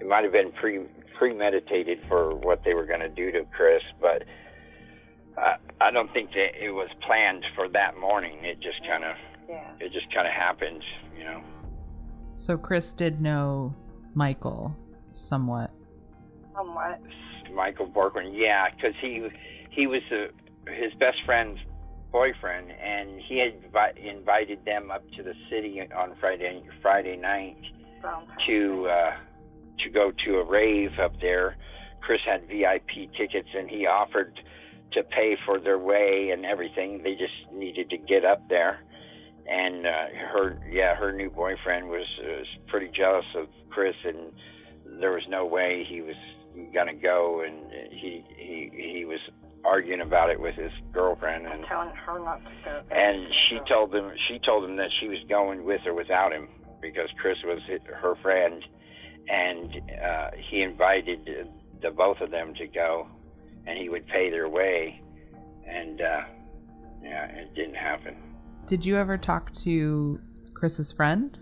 it 0.01 0.07
might 0.07 0.25
have 0.25 0.33
been 0.33 0.53
pre 0.53 0.81
premeditated 1.19 1.99
for 2.09 2.35
what 2.35 2.63
they 2.65 2.75
were 2.75 2.87
going 2.87 3.01
to 3.01 3.09
do 3.09 3.31
to 3.33 3.45
Chris, 3.57 3.83
but 4.01 4.25
I 5.37 5.57
I 5.81 5.91
don't 5.91 6.13
think 6.13 6.31
that 6.31 6.63
it 6.63 6.71
was 6.71 6.89
planned 7.07 7.45
for 7.55 7.69
that 7.71 7.99
morning. 7.99 8.45
It 8.45 8.61
just 8.61 8.81
kind 8.87 9.05
of 9.05 9.17
yeah. 9.49 9.71
it 9.81 9.93
just 9.93 10.13
kind 10.15 10.27
of 10.27 10.33
happened, 10.33 10.83
you 11.17 11.25
know. 11.25 11.43
So 12.37 12.57
Chris 12.57 12.93
did 12.93 13.21
know 13.21 13.75
Michael 14.15 14.77
somewhat. 15.13 15.71
Somewhat. 16.55 17.01
Michael 17.55 17.89
Borquin, 17.89 18.31
yeah, 18.33 18.71
because 18.71 18.95
he 19.01 19.29
he 19.71 19.87
was 19.87 20.03
a, 20.13 20.29
his 20.71 20.93
best 21.01 21.19
friend's 21.27 21.59
boyfriend, 22.11 22.71
and 22.71 23.21
he 23.29 23.39
had 23.39 23.55
invited 23.97 24.65
them 24.65 24.91
up 24.91 25.03
to 25.17 25.23
the 25.23 25.35
city 25.51 25.81
on 25.97 26.15
Friday 26.21 26.63
Friday 26.83 27.17
night 27.17 27.57
to 28.47 28.89
uh, 28.89 29.11
to 29.85 29.91
go 29.91 30.13
to 30.25 30.39
a 30.39 30.45
rave 30.45 30.91
up 31.03 31.13
there. 31.21 31.57
Chris 32.01 32.21
had 32.27 32.47
VIP 32.49 33.13
tickets, 33.17 33.49
and 33.55 33.69
he 33.69 33.87
offered 33.87 34.39
to 34.93 35.03
pay 35.05 35.37
for 35.47 35.61
their 35.61 35.79
way 35.79 36.31
and 36.33 36.45
everything. 36.45 37.03
They 37.03 37.13
just 37.13 37.53
needed 37.53 37.91
to 37.91 37.99
get 37.99 38.25
up 38.25 38.49
there. 38.49 38.81
And 39.47 39.87
uh, 39.87 40.07
her, 40.33 40.59
yeah, 40.71 40.95
her 40.95 41.13
new 41.13 41.31
boyfriend 41.31 41.89
was, 41.89 42.07
was 42.23 42.47
pretty 42.69 42.91
jealous 42.97 43.25
of 43.37 43.47
Chris, 43.71 43.95
and 44.05 44.33
there 45.01 45.13
was 45.13 45.23
no 45.29 45.47
way 45.47 45.85
he 45.89 46.01
was 46.01 46.17
gonna 46.75 46.95
go. 46.95 47.43
And 47.47 47.91
he 47.91 48.25
he 48.37 48.71
he 48.73 49.05
was 49.05 49.21
arguing 49.65 50.01
about 50.01 50.31
it 50.31 50.41
with 50.41 50.55
his 50.55 50.73
girlfriend 50.93 51.47
and 51.47 51.65
telling 51.67 51.91
her 51.91 52.19
not 52.19 52.43
to 52.45 52.51
go. 52.65 52.83
And 52.91 53.27
she 53.49 53.59
told 53.69 53.95
him 53.95 54.11
she 54.29 54.39
told 54.45 54.65
him 54.65 54.77
that 54.77 54.91
she 55.01 55.09
was 55.09 55.19
going 55.29 55.65
with 55.65 55.81
or 55.87 55.95
without 55.95 56.33
him 56.33 56.49
because 56.81 57.09
Chris 57.21 57.37
was 57.45 57.61
her 58.01 58.15
friend, 58.23 58.65
and 59.29 59.71
uh, 60.03 60.31
he 60.51 60.63
invited 60.63 61.29
the 61.83 61.91
both 61.91 62.21
of 62.21 62.31
them 62.31 62.55
to 62.55 62.67
go, 62.67 63.07
and 63.67 63.79
he 63.79 63.89
would 63.89 64.07
pay 64.07 64.31
their 64.31 64.49
way, 64.49 65.03
and 65.67 66.01
uh, 66.01 66.21
yeah, 67.03 67.27
it 67.27 67.55
didn't 67.55 67.75
happen. 67.75 68.17
Did 68.67 68.85
you 68.87 68.97
ever 68.97 69.19
talk 69.19 69.53
to 69.55 70.21
Chris's 70.55 70.93
friend 70.93 71.39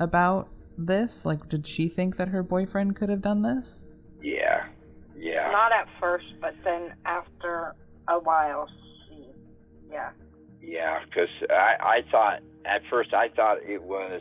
about 0.00 0.48
this? 0.78 1.26
Like, 1.26 1.48
did 1.48 1.66
she 1.66 1.88
think 1.88 2.16
that 2.16 2.28
her 2.28 2.42
boyfriend 2.42 2.96
could 2.96 3.08
have 3.08 3.22
done 3.22 3.42
this? 3.42 3.84
Not 5.56 5.72
at 5.72 5.88
first, 5.98 6.26
but 6.38 6.52
then 6.64 6.92
after 7.06 7.72
a 8.10 8.18
while, 8.20 8.68
she, 9.08 9.24
yeah. 9.90 10.10
Yeah, 10.60 10.98
because 11.06 11.30
I, 11.48 11.76
I 11.80 12.10
thought 12.10 12.40
at 12.66 12.82
first 12.90 13.14
I 13.14 13.28
thought 13.34 13.62
it 13.62 13.82
was 13.82 14.20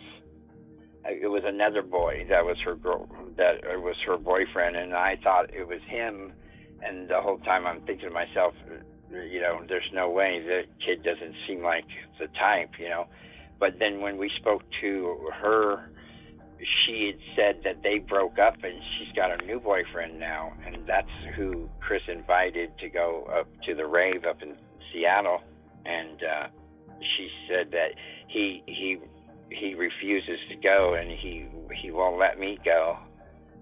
it 1.04 1.30
was 1.30 1.44
another 1.46 1.82
boy 1.82 2.26
that 2.30 2.46
was 2.46 2.56
her 2.64 2.76
girl 2.76 3.10
that 3.36 3.56
it 3.70 3.82
was 3.82 3.98
her 4.08 4.18
boyfriend 4.18 4.78
and 4.78 4.94
I 4.94 5.18
thought 5.22 5.54
it 5.54 5.68
was 5.68 5.82
him 5.90 6.32
and 6.82 7.10
the 7.10 7.20
whole 7.22 7.40
time 7.40 7.68
I'm 7.68 7.82
thinking 7.82 8.08
to 8.08 8.14
myself 8.14 8.54
you 9.12 9.42
know 9.42 9.60
there's 9.68 9.90
no 9.94 10.10
way 10.10 10.42
the 10.42 10.62
kid 10.86 11.04
doesn't 11.04 11.36
seem 11.48 11.62
like 11.62 11.86
the 12.18 12.28
type 12.40 12.70
you 12.80 12.88
know 12.90 13.08
but 13.60 13.78
then 13.78 14.00
when 14.00 14.18
we 14.18 14.32
spoke 14.40 14.64
to 14.82 15.30
her 15.42 15.90
she 16.60 17.12
had 17.12 17.20
said 17.36 17.64
that 17.64 17.84
they 17.84 18.00
broke 18.00 18.40
up 18.40 18.56
and 18.64 18.74
she's 18.98 19.14
got 19.16 19.32
a 19.32 19.46
new 19.46 19.60
boyfriend 19.60 20.20
now 20.20 20.54
and 20.66 20.88
that's 20.88 21.08
who 21.36 21.70
Chris 21.80 22.02
invited 22.08 22.78
to 22.80 22.90
go 22.90 23.28
up 23.38 23.48
to 23.66 23.76
the 23.76 23.86
rave 23.86 24.26
up 24.26 24.42
in 24.42 24.56
Seattle. 24.92 25.40
And 25.86 26.20
uh 26.24 26.48
she 27.00 27.30
said 27.50 27.72
that 27.72 27.90
he 28.28 28.64
he 28.66 28.98
he 29.52 29.76
refuses 29.76 30.40
to 30.50 30.56
go 30.56 30.96
and 30.96 31.10
he 31.12 31.46
he 31.82 31.92
won't 31.92 32.18
let 32.20 32.40
me 32.40 32.58
go 32.64 32.98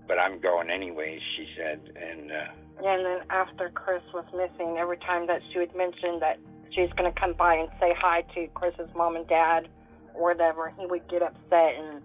but 0.07 0.17
i'm 0.19 0.39
going 0.39 0.69
anyways 0.69 1.19
she 1.35 1.47
said. 1.57 1.79
And 1.95 2.31
uh 2.31 2.87
and 2.87 3.05
then 3.05 3.19
after 3.29 3.69
chris 3.69 4.03
was 4.13 4.25
missing 4.33 4.77
every 4.77 4.97
time 4.97 5.27
that 5.27 5.41
she 5.51 5.59
would 5.59 5.75
mention 5.75 6.19
that 6.19 6.37
she 6.73 6.81
was 6.81 6.89
going 6.97 7.11
to 7.11 7.19
come 7.19 7.33
by 7.37 7.55
and 7.55 7.69
say 7.79 7.93
hi 7.97 8.23
to 8.35 8.47
chris's 8.53 8.89
mom 8.95 9.15
and 9.15 9.27
dad 9.27 9.67
or 10.13 10.33
whatever 10.33 10.73
he 10.79 10.85
would 10.85 11.07
get 11.09 11.21
upset 11.21 11.73
and 11.77 12.01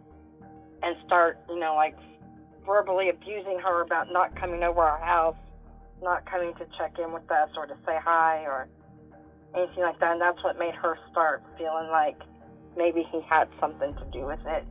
and 0.83 0.97
start 1.07 1.39
you 1.49 1.59
know 1.59 1.75
like 1.75 1.97
verbally 2.67 3.09
abusing 3.09 3.59
her 3.59 3.83
about 3.83 4.13
not 4.13 4.35
coming 4.39 4.63
over 4.63 4.81
our 4.81 5.05
house 5.05 5.37
not 6.03 6.25
coming 6.31 6.55
to 6.55 6.67
check 6.79 6.93
in 6.99 7.13
with 7.13 7.29
us 7.31 7.51
or 7.57 7.67
to 7.67 7.75
say 7.87 7.97
hi 8.03 8.45
or 8.45 8.69
anything 9.57 9.83
like 9.83 9.99
that 10.01 10.13
and 10.13 10.21
that's 10.21 10.43
what 10.45 10.59
made 10.59 10.75
her 10.75 10.99
start 11.11 11.43
feeling 11.57 11.89
like 11.91 12.19
maybe 12.79 13.05
he 13.11 13.21
had 13.29 13.49
something 13.61 13.95
to 13.95 14.05
do 14.13 14.25
with 14.25 14.41
it. 14.47 14.65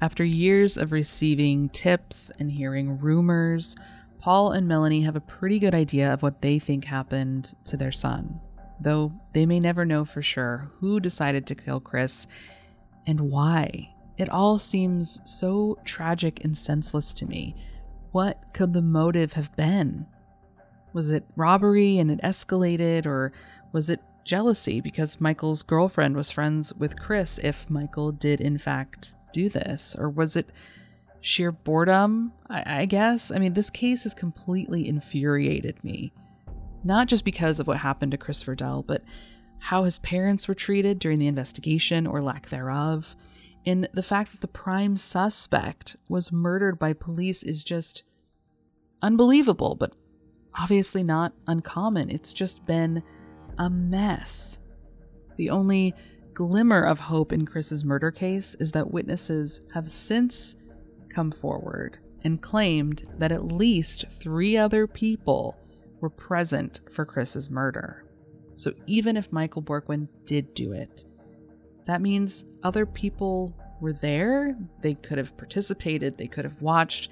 After 0.00 0.24
years 0.24 0.76
of 0.76 0.92
receiving 0.92 1.68
tips 1.68 2.30
and 2.38 2.50
hearing 2.50 2.98
rumors, 2.98 3.76
Paul 4.18 4.52
and 4.52 4.68
Melanie 4.68 5.02
have 5.02 5.16
a 5.16 5.20
pretty 5.20 5.58
good 5.58 5.74
idea 5.74 6.12
of 6.12 6.22
what 6.22 6.40
they 6.40 6.58
think 6.58 6.84
happened 6.84 7.54
to 7.64 7.76
their 7.76 7.92
son, 7.92 8.40
though 8.80 9.12
they 9.32 9.44
may 9.44 9.60
never 9.60 9.84
know 9.84 10.04
for 10.04 10.22
sure 10.22 10.70
who 10.78 11.00
decided 11.00 11.46
to 11.46 11.54
kill 11.54 11.80
Chris 11.80 12.26
and 13.06 13.20
why. 13.20 13.93
It 14.16 14.28
all 14.28 14.58
seems 14.58 15.20
so 15.24 15.78
tragic 15.84 16.44
and 16.44 16.56
senseless 16.56 17.14
to 17.14 17.26
me. 17.26 17.56
What 18.12 18.52
could 18.52 18.72
the 18.72 18.82
motive 18.82 19.32
have 19.32 19.54
been? 19.56 20.06
Was 20.92 21.10
it 21.10 21.24
robbery 21.34 21.98
and 21.98 22.10
it 22.10 22.20
escalated, 22.22 23.06
or 23.06 23.32
was 23.72 23.90
it 23.90 24.00
jealousy 24.24 24.80
because 24.80 25.20
Michael's 25.20 25.62
girlfriend 25.62 26.16
was 26.16 26.30
friends 26.30 26.72
with 26.74 26.98
Chris 26.98 27.38
if 27.42 27.68
Michael 27.68 28.12
did, 28.12 28.40
in 28.40 28.58
fact, 28.58 29.14
do 29.32 29.48
this? 29.48 29.96
Or 29.98 30.08
was 30.08 30.36
it 30.36 30.50
sheer 31.20 31.50
boredom? 31.50 32.32
I, 32.48 32.82
I, 32.82 32.86
guess. 32.86 33.30
I 33.30 33.38
mean, 33.38 33.54
this 33.54 33.70
case 33.70 34.04
has 34.04 34.14
completely 34.14 34.88
infuriated 34.88 35.82
me. 35.82 36.12
Not 36.84 37.08
just 37.08 37.24
because 37.24 37.58
of 37.58 37.66
what 37.66 37.78
happened 37.78 38.12
to 38.12 38.18
Christopher 38.18 38.54
Verdell, 38.54 38.86
but 38.86 39.02
how 39.58 39.84
his 39.84 39.98
parents 39.98 40.46
were 40.46 40.54
treated 40.54 40.98
during 40.98 41.18
the 41.18 41.26
investigation 41.26 42.06
or 42.06 42.22
lack 42.22 42.50
thereof. 42.50 43.16
And 43.66 43.88
the 43.92 44.02
fact 44.02 44.32
that 44.32 44.40
the 44.40 44.48
prime 44.48 44.96
suspect 44.96 45.96
was 46.08 46.32
murdered 46.32 46.78
by 46.78 46.92
police 46.92 47.42
is 47.42 47.64
just 47.64 48.04
unbelievable, 49.00 49.74
but 49.74 49.92
obviously 50.58 51.02
not 51.02 51.32
uncommon. 51.46 52.10
It's 52.10 52.34
just 52.34 52.66
been 52.66 53.02
a 53.58 53.70
mess. 53.70 54.58
The 55.36 55.50
only 55.50 55.94
glimmer 56.34 56.82
of 56.82 57.00
hope 57.00 57.32
in 57.32 57.46
Chris's 57.46 57.84
murder 57.84 58.10
case 58.10 58.54
is 58.60 58.72
that 58.72 58.90
witnesses 58.90 59.60
have 59.72 59.90
since 59.90 60.56
come 61.08 61.30
forward 61.30 61.98
and 62.22 62.42
claimed 62.42 63.04
that 63.18 63.32
at 63.32 63.52
least 63.52 64.04
three 64.20 64.56
other 64.56 64.86
people 64.86 65.56
were 66.00 66.10
present 66.10 66.80
for 66.90 67.04
Chris's 67.04 67.50
murder. 67.50 68.04
So 68.56 68.72
even 68.86 69.16
if 69.16 69.32
Michael 69.32 69.62
Borquin 69.62 70.08
did 70.26 70.54
do 70.54 70.72
it, 70.72 71.04
that 71.86 72.00
means 72.00 72.44
other 72.62 72.86
people 72.86 73.54
were 73.80 73.92
there. 73.92 74.56
They 74.80 74.94
could 74.94 75.18
have 75.18 75.36
participated, 75.36 76.16
they 76.16 76.26
could 76.26 76.44
have 76.44 76.62
watched, 76.62 77.10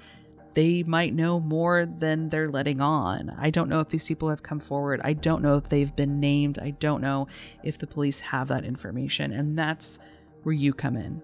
they 0.53 0.83
might 0.83 1.13
know 1.13 1.39
more 1.39 1.85
than 1.85 2.29
they're 2.29 2.49
letting 2.49 2.79
on. 2.79 3.35
I 3.39 3.49
don't 3.49 3.69
know 3.69 3.79
if 3.79 3.89
these 3.89 4.05
people 4.05 4.29
have 4.29 4.43
come 4.43 4.59
forward. 4.59 5.01
I 5.03 5.13
don't 5.13 5.41
know 5.41 5.57
if 5.57 5.69
they've 5.69 5.95
been 5.95 6.19
named. 6.19 6.59
I 6.59 6.71
don't 6.71 7.01
know 7.01 7.27
if 7.63 7.77
the 7.77 7.87
police 7.87 8.19
have 8.19 8.49
that 8.49 8.65
information. 8.65 9.31
And 9.31 9.57
that's 9.57 9.99
where 10.43 10.53
you 10.53 10.73
come 10.73 10.95
in. 10.95 11.21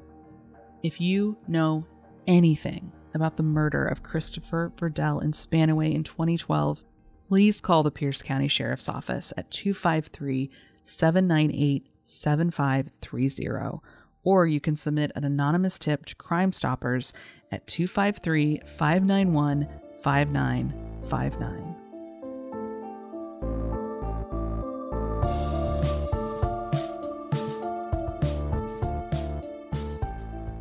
If 0.81 0.99
you 0.99 1.38
know 1.47 1.85
anything 2.25 2.91
about 3.13 3.38
the 3.38 3.43
murder 3.43 3.85
of 3.85 4.03
Christopher 4.03 4.71
Verdell 4.77 5.21
in 5.21 5.31
Spanaway 5.31 5.93
in 5.93 6.03
2012, 6.03 6.83
please 7.27 7.62
call 7.62 7.83
the 7.83 7.91
Pierce 7.91 8.21
County 8.21 8.47
Sheriff's 8.47 8.89
Office 8.89 9.33
at 9.38 9.51
253 9.51 10.49
798 10.83 11.85
7530 12.10 13.80
or 14.24 14.45
you 14.45 14.60
can 14.60 14.76
submit 14.76 15.12
an 15.15 15.24
anonymous 15.24 15.80
tip 15.80 16.06
to 16.06 16.15
Crime 16.15 16.52
Stoppers 16.52 17.13
at 17.52 17.65
253 17.67 18.62
591 18.78 19.67
5959. 20.02 21.76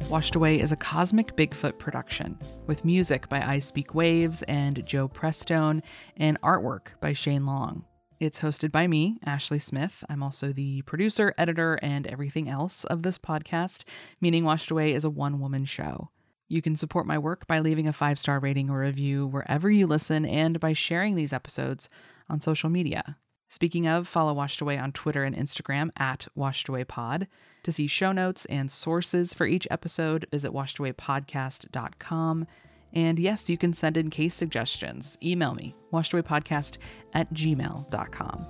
Washed 0.08 0.34
Away 0.36 0.58
is 0.58 0.72
a 0.72 0.76
cosmic 0.76 1.36
Bigfoot 1.36 1.78
production 1.78 2.38
with 2.66 2.82
music 2.82 3.28
by 3.28 3.42
I 3.42 3.58
Speak 3.58 3.94
Waves 3.94 4.42
and 4.44 4.86
Joe 4.86 5.06
Prestone 5.06 5.82
and 6.16 6.40
artwork 6.40 6.98
by 7.00 7.12
Shane 7.12 7.44
Long. 7.44 7.84
It's 8.20 8.40
hosted 8.40 8.72
by 8.72 8.88
me, 8.88 9.18
Ashley 9.24 9.60
Smith. 9.60 10.02
I'm 10.08 10.24
also 10.24 10.52
the 10.52 10.82
producer, 10.82 11.34
editor, 11.38 11.78
and 11.82 12.04
everything 12.08 12.48
else 12.48 12.82
of 12.84 13.02
this 13.04 13.16
podcast, 13.16 13.84
meaning 14.20 14.44
Washed 14.44 14.72
Away 14.72 14.92
is 14.92 15.04
a 15.04 15.10
one 15.10 15.38
woman 15.38 15.64
show. 15.64 16.10
You 16.48 16.60
can 16.60 16.74
support 16.74 17.06
my 17.06 17.16
work 17.16 17.46
by 17.46 17.60
leaving 17.60 17.86
a 17.86 17.92
five 17.92 18.18
star 18.18 18.40
rating 18.40 18.70
or 18.70 18.80
review 18.80 19.26
wherever 19.26 19.70
you 19.70 19.86
listen 19.86 20.24
and 20.24 20.58
by 20.58 20.72
sharing 20.72 21.14
these 21.14 21.32
episodes 21.32 21.88
on 22.28 22.40
social 22.40 22.70
media. 22.70 23.18
Speaking 23.50 23.86
of, 23.86 24.08
follow 24.08 24.34
Washed 24.34 24.60
Away 24.60 24.78
on 24.78 24.92
Twitter 24.92 25.22
and 25.22 25.36
Instagram 25.36 25.90
at 25.96 26.26
WashedAwayPod. 26.36 27.28
To 27.62 27.72
see 27.72 27.86
show 27.86 28.12
notes 28.12 28.46
and 28.46 28.70
sources 28.70 29.32
for 29.32 29.46
each 29.46 29.68
episode, 29.70 30.26
visit 30.30 30.52
washedawaypodcast.com. 30.52 32.46
And 32.92 33.18
yes, 33.18 33.48
you 33.48 33.58
can 33.58 33.74
send 33.74 33.96
in 33.96 34.10
case 34.10 34.34
suggestions. 34.34 35.18
Email 35.22 35.54
me, 35.54 35.74
washedawaypodcast 35.92 36.78
at 37.14 37.32
gmail.com. 37.32 38.46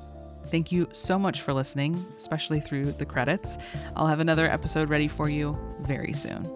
Thank 0.46 0.72
you 0.72 0.88
so 0.92 1.18
much 1.18 1.42
for 1.42 1.52
listening, 1.52 2.02
especially 2.16 2.60
through 2.60 2.92
the 2.92 3.04
credits. 3.04 3.58
I'll 3.96 4.06
have 4.06 4.20
another 4.20 4.46
episode 4.46 4.88
ready 4.88 5.08
for 5.08 5.28
you 5.28 5.58
very 5.80 6.14
soon. 6.14 6.46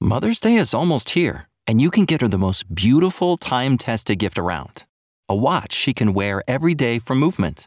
Mother's 0.00 0.40
Day 0.40 0.56
is 0.56 0.74
almost 0.74 1.10
here, 1.10 1.48
and 1.66 1.80
you 1.80 1.90
can 1.90 2.04
get 2.04 2.20
her 2.20 2.28
the 2.28 2.36
most 2.36 2.74
beautiful 2.74 3.36
time 3.36 3.78
tested 3.78 4.18
gift 4.18 4.38
around 4.38 4.84
a 5.28 5.34
watch 5.34 5.72
she 5.72 5.94
can 5.94 6.12
wear 6.12 6.42
every 6.46 6.74
day 6.74 6.98
for 6.98 7.14
movement. 7.14 7.66